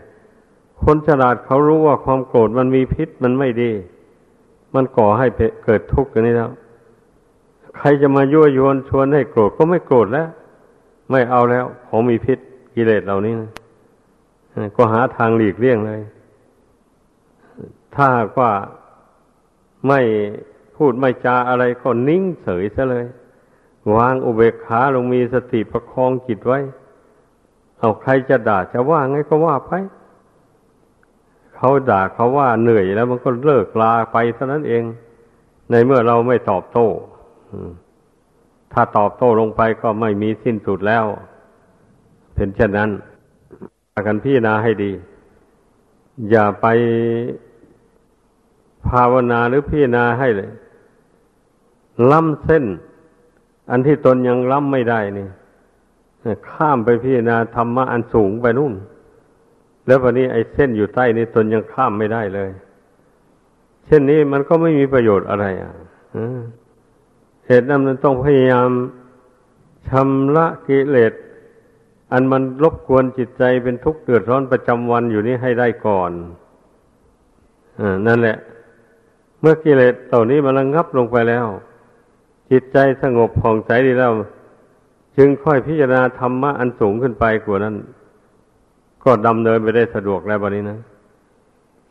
[0.83, 3.71] คนฉลาดเขารู้ว่าความโกรธมันมีพิษมันไม่ดี
[4.75, 5.27] มันก่อให้
[5.63, 6.51] เกิดทุกข์อย่างนี้แล้ว
[7.77, 10.27] ใครจะมายั่วยวนชวนให้โกรธก็ไม่โกรธแล้ว
[11.11, 12.37] ไม่เอาแล้วของมีพิษ
[12.75, 13.51] กิเลสเหล่านี้นะ
[14.77, 16.01] ก็หาทางหลีกเลี่ยงเลย
[17.95, 18.07] ถ้า
[18.37, 18.51] ว่า
[19.87, 20.01] ไม่
[20.75, 23.05] พูดไม่จาอะไรก็นิ่งเฉยซะเลย
[23.95, 26.59] วางอุเบกขาลงมีสติประคองจิตไว้
[27.79, 29.71] เอาใครจะด่าจะว่าไงก็ว่าไป
[31.55, 34.83] เขาด่าเขาว่าเหนื่อยแล้วมันก็เลิกลาไปเท่านั้นเอง
[35.71, 36.87] ในเมื่อเราไม่ตอบโต้
[38.73, 41.05] ถ้าตอบโต้ลงไปก็ไม่มีสิ้นสุดแล้ว
[42.35, 42.89] เป็นเช่นนั้น
[44.07, 44.91] กันพี่นาให้ดี
[46.29, 46.65] อย่าไป
[48.87, 50.51] ภาวนาหรือพี่นาให้เลย
[52.11, 52.65] ล้ำเส้น
[53.71, 55.27] อันที่ตนยังล้ำไม่ได้นี่
[56.49, 58.73] ข้ามไปพิจารณาธรรมะอันสูงไปนู่น
[59.87, 62.49] แล้ววันนี้ไอ้เส้นอยู่ใต้นี่ตนยังข้ามไม่ได้เลย
[63.85, 65.73] เช่นนี้มันก็ไม่มีประโยชน์อะไร อะ
[67.47, 68.69] เหตุนั้นมันต้องพยายาม
[69.89, 71.13] ชำระกิเลส
[72.11, 76.11] อันมันรบกวนจิตใจเป็นทุกข์เดือดร้อนประจำวันอยู่นี้ให้ได้ก่อน
[77.79, 78.37] อนั่นแหละ
[79.39, 81.45] เมื่อกิเลสเหล่านี้มันระงับลงไปแล้ว
[82.51, 84.11] จิตใจสงบผ่องใสดีแล้ว
[85.17, 87.75] จึงค่อยพิจารณาธรรมะอันสูงขึ้นไปกว่านั้น
[89.05, 90.79] ก็ดำเนินไปได้สะดวกแล้วบันนี้นะ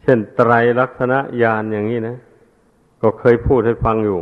[0.03, 2.17] เช่นไตรลักษณะญาณอย่างนี้นะ
[3.03, 4.21] ก็เคยพูดให้ฟังอยู่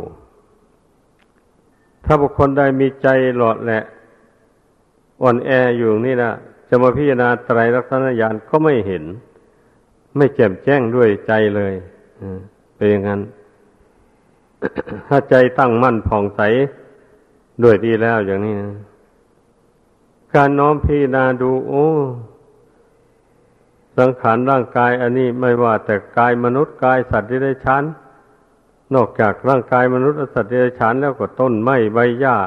[2.05, 3.83] ถ้าบุคคลใดมีใจหลอดแหละ
[5.21, 6.31] อ่อนแออยู่นี่นะ
[6.69, 9.03] จะมาพิจารณาไตรลักษณะญาณก็ไม่เห็น
[10.17, 11.73] ไม่แจ่มแจ้งด้วยใจเลย
[12.75, 13.21] เป็นอย่างนั้น
[15.07, 16.41] ถ้าใจตั้งมั่นผ่องใส
[17.63, 18.69] ด้วยดีแล้วอย่างนี้นะ
[20.35, 21.87] การน้อมพิจารณาดู โอ้
[23.97, 27.83] สังขารร่างกายอันนี้ไม่ว่าแต่กายมนุษย์กายสัตว์ที่ได้ชั้น
[28.95, 32.37] นอกจากร่างกายมนุษย์สัตว์ที่ได้ชั้นแล้วก็ต้นไม้ใบหญ้า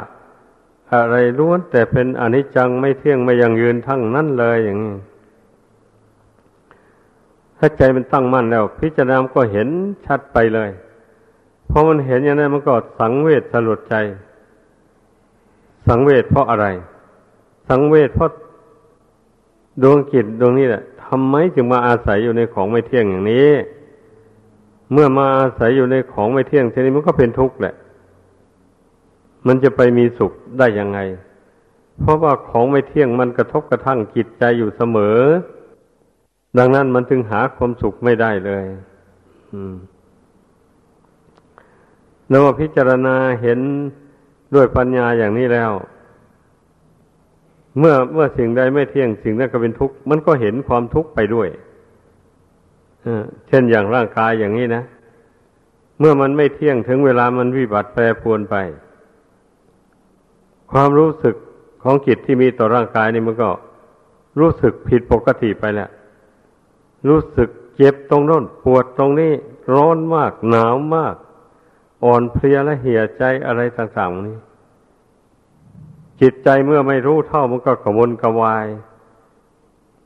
[0.95, 4.97] อะไรล้วนแต่เป็นอนิจจังไม่เที่ยงไม่ยังยืนทั้งนั้นเลยอย่างนี้
[7.59, 9.69] ถ้าใจมันตั้งมั่นแล้ว พิจารณาก็เห็น
[10.07, 10.71] ชัดไปเลย
[11.71, 13.95] พอมันเห็นอย่างนั้นมันก็สังเวชสลดใจ
[15.87, 16.67] สังเวชเพราะอะไร
[17.69, 18.31] สังเวชเพราะ
[19.83, 23.51] ดวงจิตดวงนี้แหละทำไมจึงมาอาศัยอยู่ในของไม่เที่ยงอย่างนี้
[24.93, 27.75] เมื่อมาอาศัยอยู่ในของไม่เที่ยงทีนี้มันก็เป็นทุกข์แหละ
[29.47, 30.99] มันจะไปมีสุขได้ยังไง
[32.01, 35.19] เพราะว่าของไม่เที่ยงมันกระทบกระทั่งจิตใจอยู่เสมอ
[36.59, 38.65] ดังนั้นมันจึงหาความสุขไม่ได้เลย
[39.53, 39.75] อืม
[42.29, 43.61] เราพิจารณาเห็น
[44.55, 45.71] ด้วยปัญญาอย่างนี้แล้ว
[47.79, 51.49] เมื่อเมื่อสิ่งใดไม่เที่ยงสิ่งนั้นก็เป็นทุกข์มันก็เห็นความทุกข์ไปด้วย
[53.49, 54.83] เช่นอย่างร่างกายอย่างนี้นะ
[55.99, 58.57] เมื่อมันไม่เที่ยงถึงเวลามันวิบัติแปรปรวนไป
[60.73, 61.35] ความรู้สึก
[61.83, 63.51] ของจิตที่มีต่อร่างกายนี่มันก็
[64.41, 65.91] รู้สึกผิดปกติไปแล้ว
[67.09, 69.33] รู้สึกเจ็บตรงโน้นปวดตรงนี้
[69.75, 71.15] ร้อนมากหนาวมาก
[72.05, 74.37] อ่อนเพลียและเหี่ยใจอะไรต่างๆนี้
[76.21, 78.67] จิตใจเมื่อไม่รู้เท่ามันก็กระวนกระวาย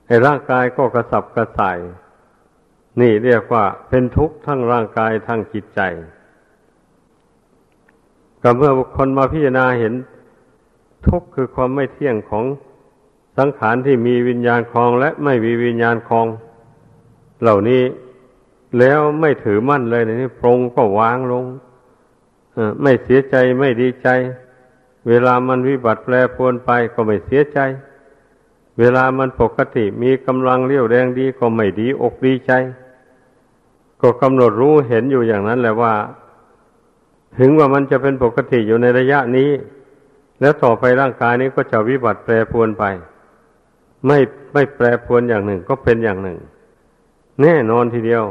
[0.06, 1.78] ไอ้ร่างกายก็กระสับกระส่าย
[3.00, 5.80] นี่เรียกว่าเป็นทุกข์ทั้งร่างกายทั้งจิตใจ
[8.42, 9.94] ก็เมื่อบุคคลมาพิจารณาเห็น
[11.08, 12.44] ทุกข์คือความไม่เที่ยงของ
[13.38, 16.26] สังขารที่มีวิญญาณคลองและไม่มีวิญญาณคลอง
[17.42, 17.82] เหล่านี้
[18.78, 21.44] แล้วไม่ถือมั่นเลยในี่ปรงก็วางลง
[22.82, 24.08] ไม่เสียใจไม่ดีใจ
[25.08, 27.58] เวลามันวิบัติแปรปรวนไปก็ไม่เสียใจ
[28.78, 32.52] เวลามันปกติมีกำลังเรี่ยวแรงดีก็ไม่ดีอกดีใจ
[34.00, 35.94] ก็กำหนดรู้เห็นอยู่อย่างนั้นแหละว่า
[37.38, 39.50] ถึงว่ามันจะเป็นปกติอยู่ในระยะนี้
[40.40, 42.84] แล้วต่อไปร่างกายนี้ก็จะวิบัติแปรปรวนไป
[44.06, 44.18] ไม่
[44.52, 46.38] ไม่แปรปรวนอย่างหนึ่งก็เป็นอย่างหนึ่ง
[47.42, 48.24] แน่นอนทีเดียว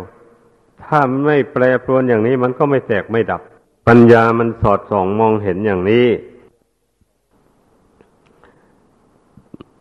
[0.83, 3.41] ถ้าไม่แปรปรวนอย่างนี้มันก็ไม่แตกไม่ดับ
[3.87, 6.07] ปัญญามันสอดส่องมองเห็นอย่างนี้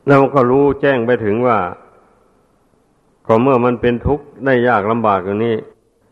[0.09, 1.59] แล้วก็รู้แจ้งไปถึงว่า
[3.27, 5.57] ก็เมื่อมันเป็นทุกข์ได้ยากลำบากอย่างนี้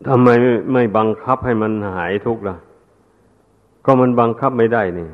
[0.07, 2.57] ทำไมไม่ไม่บังคับให้มันหายทุกข์ล่ะ
[3.85, 5.09] ก็มันบังคับไม่ได้นี่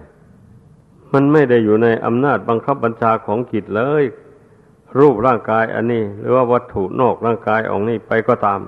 [1.13, 4.03] มันไม่ได้อยู่ในอำนาจบังคับบัญชาของจิตเลย
[4.99, 8.61] รูปร่างกายอันนี้ หรือว่าวัตถุนอกร่างกายออกนี้ไปก็ตาม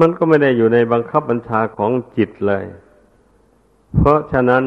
[0.00, 2.64] มันก็ไม่ได้อยู่ในบังคับบัญชาของจิตเลย
[3.96, 4.62] เพราะฉะนั้น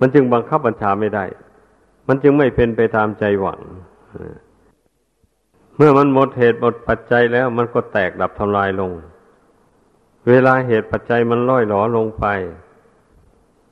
[0.00, 1.24] มันจึงบังคับบัญชาไม่ได้
[2.08, 3.60] มันจึงไม่เป็นไปตามใจหวัง
[5.76, 8.90] เมื่อมันหมดเหตุหมดปัจจัยแล้วมันก็แตกดับทำลายลง
[10.28, 12.24] เวลาเหตุปัจจัยมันล่อยหลอลงไป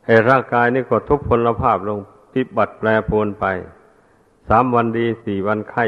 [0.06, 1.98] ไอ้ร่างกายนี่ก็ทุกพลภาพลง
[2.32, 3.44] พิบัติแปรปรวนไป
[4.48, 5.86] สามวันดีสี่วันไข้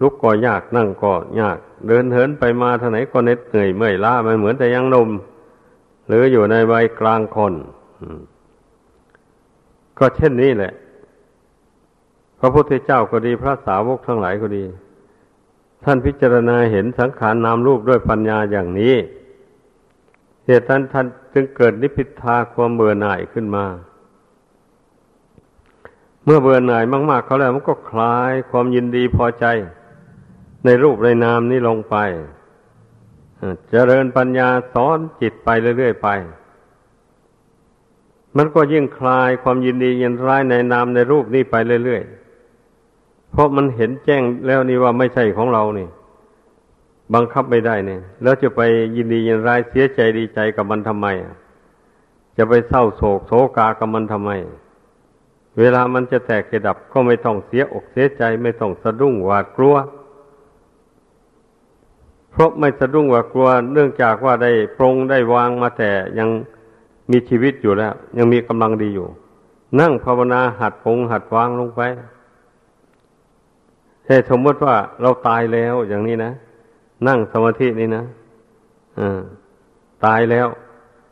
[0.00, 5.08] ลุกก็ยากนั่งก็ยาก เดินเหินไปมาทางไหนก็เหน็ดเหนื่อยเมื่อยล้าไม่เหมือนแต่ยังนม
[6.06, 7.54] หรืออยู่ในวัยกลางคน
[9.98, 10.72] ก็เช่นนี้แหละ
[12.40, 14.64] พระพุทธเจ้าก็ดีพระสาวกทั้งหลายก็ดี
[15.84, 18.94] ท่านพิจารณาเห็นสังขารนามรูปด้วยปัญญาอย่างนี้
[20.46, 23.64] เหตุนั้นท่านจึงเกิดนิพพิทาความเบื่อหน่ายขึ้นมา
[26.24, 29.46] เมื่อเบื่อหน่ายมาก ๆ เขาแล้วมันก็คลายความยินดีพอใจ
[30.64, 31.96] ในรูปในนามนี้ลงไป
[33.70, 36.08] เจริญปัญญาสอนจิตไปเรื่อย ๆ ไป
[38.36, 41.54] มันก็ยิ่งคลายความยินดียินร้ายในนามในรูปนี้ไป
[41.84, 45.88] เรื่อยๆ เพราะมันเห็นแจ้งแล้วนี่ว่าไม่ใช่ของเรานี่
[47.14, 48.60] บังคับไม่ได้เนี่ย แล้วจะไป
[48.96, 51.06] ยินดียินร้ายเสียใจดีใจกับมันทำไม
[52.36, 54.30] จะไปเศร้าโศกโศกากับมันทำไม
[55.58, 59.76] เวลามันจะแตกกระดับก็ไม่ต้องเสียอกเสียใจไม่ต้องสะดุ้งหวาดกลัว
[62.30, 66.28] เพราะไม่สะดุ้งหวาดกลัว เนื่องจากว่าได้ปรงได้วางมาแต่ยัง
[67.10, 69.06] มีชีวิตอยู่แล้ว ยังมีกำลังดีอยู่
[69.80, 71.80] นั่งภาวนาหัดปรงหัดวางลงไป
[74.06, 76.32] ถ้สมมติว่าเราตายแล้วอย่างนี้นะ
[77.06, 78.04] นั่งสมาธินี่นะ
[78.98, 79.20] อ่า
[80.04, 80.46] ตายแล้ว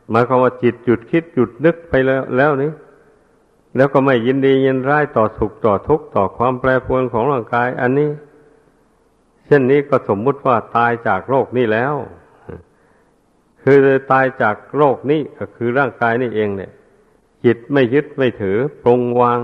[0.09, 2.71] หมายความว่าจิตหยุดคิดหยุดนึกไปแล้วแล้วนี้
[3.75, 8.09] แล้วก็ไม่ยินดียินร้ายต่อสุขต่อทุกข์ต่อความแปรปรวนของร่างกาย อันนี้
[9.45, 11.93] เช่นนี้ก็สมมุติว่าตายจากโรคนี้แล้ว
[13.69, 16.71] คือตายจากโรคนี้ก็คือร่างกายนี่เองเนี่ย
[17.45, 19.39] จิตไม่ยึดไม่ถือปรงวาง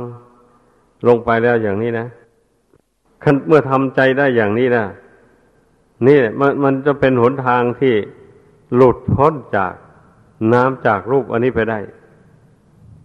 [1.07, 2.07] ลงไปแล้วอย่างนี้นะ
[3.47, 4.85] เมื่อทำใจได้อย่างนี้นะ
[6.07, 7.95] นี่มันมันจะเป็นหนทางที่
[8.75, 9.73] หลุดพ้นจาก
[10.53, 11.79] น้ำจากรูปอันนี้ไปได้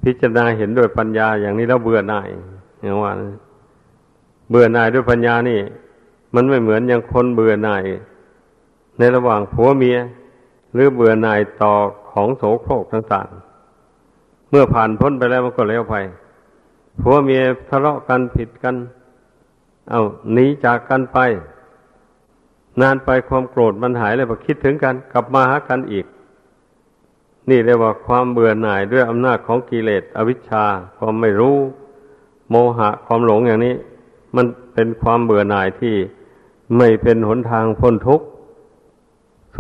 [0.03, 2.29] พิจารณาเห็นโดยปัญญาอย่างนี้แล้วเบื่อหน่าย
[2.83, 3.13] อย่างว่า
[4.51, 5.61] เบื่อหน่ายด้วยปัญญานี่
[6.35, 7.85] มันไม่เหมือนอย่างคนเบื่อหน่าย
[8.99, 9.99] ในระหว่างผัวเมีย
[10.73, 11.73] หรือเบื่อหน่ายต่อ
[12.11, 15.95] ของโสโครกต่างๆ เมื่อผ่านพ้นไปแล้วมันก็แล้วไป
[17.01, 18.75] ผัวเมียทะเลาะกันผิดกัน
[19.91, 20.03] เอา
[20.33, 21.19] หนีจากกันไป
[22.81, 26.07] นานไปความโกรธมันหายเลยพอคิดถึงกัน กลับมาหากันอีก
[27.51, 30.65] นี่เรียกว่าความเบื่อหน่ายด้วยอำนาจของกิเลสอวิชชา
[30.99, 31.57] ความไม่รู้
[32.51, 33.75] โมหะความหลงอย่างนี้
[34.37, 35.95] มันเป็นความเบื่อหน่ายที่
[36.77, 38.27] ไม่เป็นหนทางพ้นทุกข์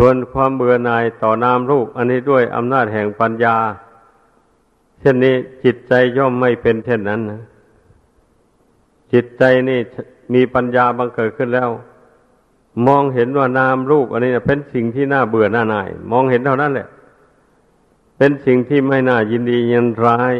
[0.01, 3.57] ส่วนความเบื่อหน่ายต่อนามรูป อันนี้ด้วยอำนาจแห่งปัญญา
[5.01, 5.35] เช่นนี้
[5.65, 7.41] จิตใจย่อมไม่เป็นเช่นนั้นนะ
[9.13, 9.81] จิตใจนี่
[10.35, 11.71] มีปัญญาบังเกิดขึ้นแล้ว
[12.87, 16.89] มองเห็นว่านามรูป อันนี้เป็นสิ่งที่น่าเบื่อหน้าหน่าย มองเห็นเท่านั้นแหละ
[18.19, 20.35] เป็นสิ่งที่ไม่น่ายินดียินร้าย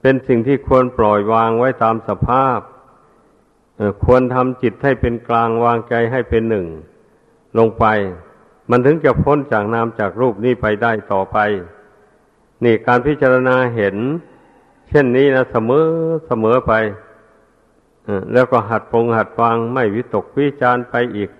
[0.00, 2.58] เป็นสิ่งที่ควรปล่อยวางไว้ตามสภาพ
[4.04, 6.66] ควรทำจิตให้เป็นกลางวางใจให้เป็นหนึ่ง
[7.58, 7.84] ลงไป
[8.70, 11.38] มันถึงจะพ้นจากนามจากรูปนี้ไปได้ต่อไป
[12.64, 13.96] นี่การพิจารณาเห็น
[14.88, 15.86] เช่นนี้นะเสมอ
[16.26, 16.72] เสมอไป
[18.32, 21.30] แล้วก็หัดปรงหัดฟังไม่วิตกวิจารไปอีก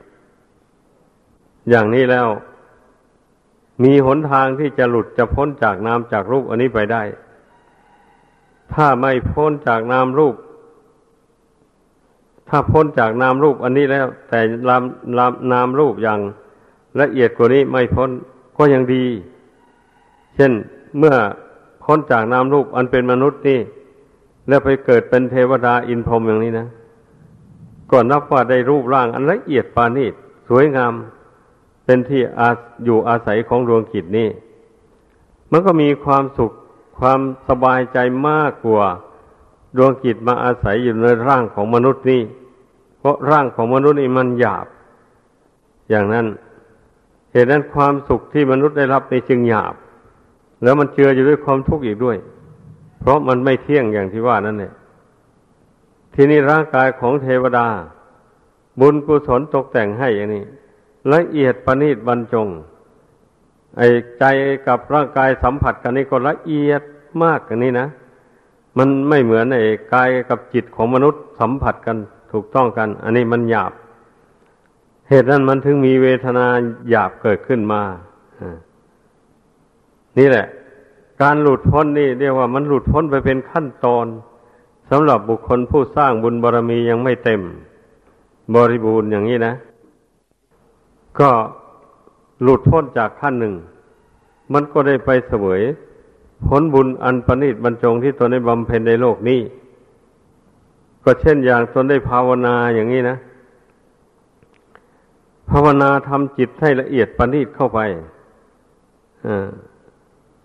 [1.70, 2.28] อย่างนี้แล้ว
[3.82, 7.02] มีหนทางที่จะหลุดจะพ้นจากนามจากรูปอันนี้ไปได้
[8.74, 10.34] ถ้าไม่พ้นจากนามรูป
[12.48, 14.82] ถ้าพ้นจากนามรูปอันนี้แล้ว แต่ลาม
[15.18, 16.20] ลามนามรูปอย่าง
[17.00, 18.10] ละเอียดกว่านี้ไม่พ้น
[18.56, 19.04] ก็ยังดี
[20.34, 20.52] เช่น
[20.98, 21.16] เมื่อ
[21.84, 23.60] พ้นจากนามรูปอันเป็นมนุษย์นี่
[24.48, 26.66] แล้วไปเกิดเป็นเทวดาอินพรหมอย่างนี้นะ
[27.90, 30.14] ก็นับว่าได้รูปร่างอันละเอียดปานีต
[30.48, 30.92] สวยงาม
[31.84, 32.50] เป็นที่อา
[32.84, 34.28] อยู่อาศัยของดวงกิจนี้
[35.50, 36.52] มันก็มีความสุข
[36.98, 38.84] ความสบายใจมากกว่า
[39.76, 42.22] ดวงกิจมาอาศัยอยู่ในร่างของมนุษย์นี่
[42.98, 44.66] เพราะร่างของมนุษย์นี่มันหยาบ
[45.90, 46.26] อย่างนั้น
[47.32, 49.74] เหตุนั้นความสุขที่มนุษย์ได้รับในจึงหยาบ
[50.62, 52.16] แล้วมันเจืออยู่ด้วยความทุกข์อีกด้วย
[53.00, 54.72] เพราะมันไม่เที่ยงอย่างที่ว่านั่นแหละ
[56.14, 57.66] ที่นี่ร่างกายของเทวดา
[58.80, 60.44] บุญกุศลตกแต่งให้อย่างนี้
[61.12, 62.48] ละเอียดประณีตบรรจง
[63.76, 64.24] ไอ้ใจ
[64.66, 66.82] กับร่างกายสัมผัสกันนี่ก็ละเอียด
[67.22, 67.86] มากกันนี่นะ
[68.78, 69.64] มันไม่เหมือนไอ้
[69.94, 71.96] กายกับจิตของมนุษย์สัมผัสกัน
[72.32, 73.72] ถูกต้องกัน อันนี้มันหยาบ
[75.08, 76.46] เหตุนั้นมันถึงมีเวทนา
[76.90, 77.82] หยาบเกิดขึ้นมา
[80.18, 80.46] นี่แหละ
[81.22, 84.06] การหลุดพ้นนี่เรียกว่ามันหลุดพ้นไปเป็นขั้นตอน
[84.90, 87.40] สำหรับบุคคลผู้สร้างบุญบารรมียังไม่เต็ม
[88.54, 89.54] บริบูรณ์อย่างนี้นะ
[91.20, 91.30] ก็
[92.42, 93.54] หลุดพ้นจากขั้นหนึ่ง
[94.52, 95.60] มันก็ได้ไปเสวย
[96.46, 99.40] ผลบุญอันประณีตบรรจงที่ตนได้บำเพ็ญในโลกนี้
[101.04, 103.16] ก็เช่นอย่างตนได้ภาวนาอย่างนี้นะ
[105.50, 107.80] ภาวนาทำจิตให้ละเอียดประณีตเข้าไป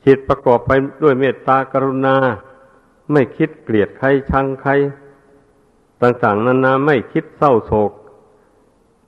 [0.05, 0.71] จิตประกอบไป
[1.03, 2.15] ด้วยเมตตากรุณา
[3.11, 4.71] ไม่คิดเกลียดใครชังใคร
[6.01, 7.91] ต่างๆนั้นนะไม่คิดเศร้าโศก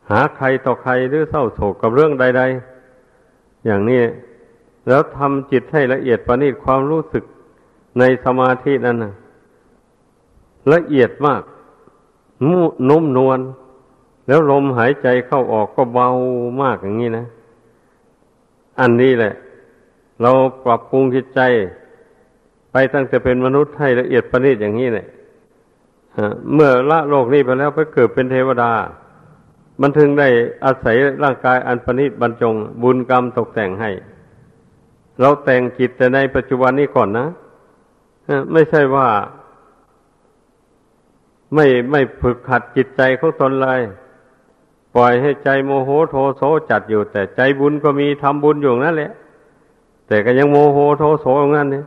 [0.09, 2.41] หาใครต่อใครหรือเศร้าโศกกับเรื่องใด
[3.03, 4.01] ๆ อย่างนี้
[4.87, 7.23] แล้วทำจิตให้ละเอียดประณีตความรู้สึก
[7.99, 9.13] ในสมาธินั้นนะ
[10.73, 11.41] ละเอียดมาก
[12.89, 13.39] นุ่มนวล
[14.27, 16.09] แล้วลมหายใจเข้าออกก็เบา
[16.61, 17.25] มากอย่างนี้นะ
[18.79, 19.33] อันนี้แหละ
[20.21, 20.31] เรา
[20.65, 21.41] ปรับปรุงจิตใจ
[22.71, 25.07] ไปตั้งแต่เป็นมนุษย์ให้ละเอียดประณีตอย่างนี้เนี่ย
[26.53, 28.71] เมื่อละโลกนี้ไปแล้วไปเกิดเป็นเทวดา
[29.81, 30.27] มันถึงได้
[30.65, 33.91] อาศัยร่างกายอันประณีตบรรจง บุญกรรมตกแต่งให้
[35.19, 37.27] เราแต่งจิตแต่ในปัจจุบันนี้ก่อนนะ
[38.53, 39.07] ไม่ใช่ว่า
[41.55, 43.81] ไม่ไม่ฝึกขัดจิตใจของตนเลย
[44.95, 49.11] ปล่อยให้ใจโมโหโทโสจัดอยู่ แต่ใจบุญก็มีทำบุญอยู่นั่นแหละ
[50.07, 51.85] แต่ก็ยังโมโหโทโสอย่างนั้นเนี่ย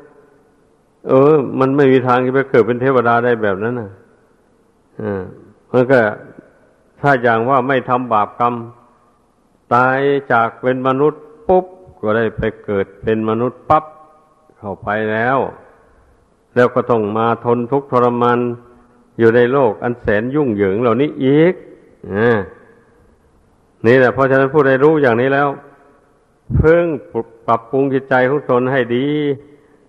[1.08, 3.90] เออ มันไม่มีทางที่ไปเกิดเป็นเทวดาได้แบบนั้นนะ
[5.00, 5.22] อ่า
[5.72, 6.00] มันก็
[7.00, 8.54] ถ้าอย่างว่าไม่ทำบาปกรรม
[9.74, 9.98] ตาย
[10.32, 11.64] จากเป็นมนุษย์ปุ๊บ
[12.00, 13.84] ก็ได้ไปเกิดเป็นมนุษย์ปั๊บ
[14.58, 15.38] เข้าไปแล้ว
[16.54, 18.38] แล้วก็ต้องมาทนทุกข์ทรมาน
[19.18, 21.54] อยู่ในโลกอันแสนยุ่งเหยิงเหล่านี้อีก
[22.14, 22.38] อ่า
[23.86, 25.48] นี่แหละเพราะฉะนั้นผู้ใดรู้อย่างนี้แล้ว
[26.56, 26.84] เพิ่ง
[27.46, 29.06] ปรับปรุงจิตใจของตนให้ดี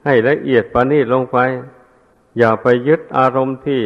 [0.05, 1.37] ให้ละเอียดประณีตลงไป
[2.37, 3.81] อย่าไปยึดอารมณ์ที่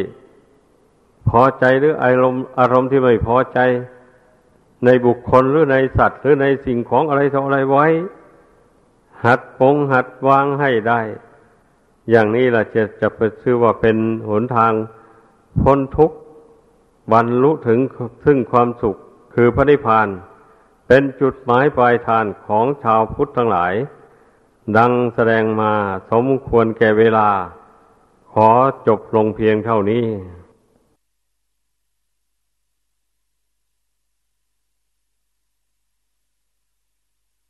[1.29, 3.59] พอใจหรืออารมณ์อารมณ์ที่ไม่พอใจ
[4.85, 7.87] ในบุคคลหรือในสัตว์ หรือในสิ่งของอะไรต่ออะไรไว้
[9.25, 11.01] หัดปงหัดวางให้ได้
[12.09, 13.97] อย่างนี้ล่ะจะจะเป็นชื่อว่าเป็น
[14.29, 14.73] หนทาง
[15.61, 16.17] พ้นทุกข์
[17.11, 17.79] บรรลุถึง
[18.25, 18.97] ซึ่งความสุข
[19.33, 20.07] คือพระนิพพาน
[20.87, 23.73] เป็นจุดหมายปลายทานของชาวพุทธทั้งหลาย
[24.77, 25.73] ดังแสดงมา
[26.11, 27.29] สมควรแก่เวลา
[28.33, 28.49] ขอ
[28.87, 30.05] จบลงเพียงเท่านี้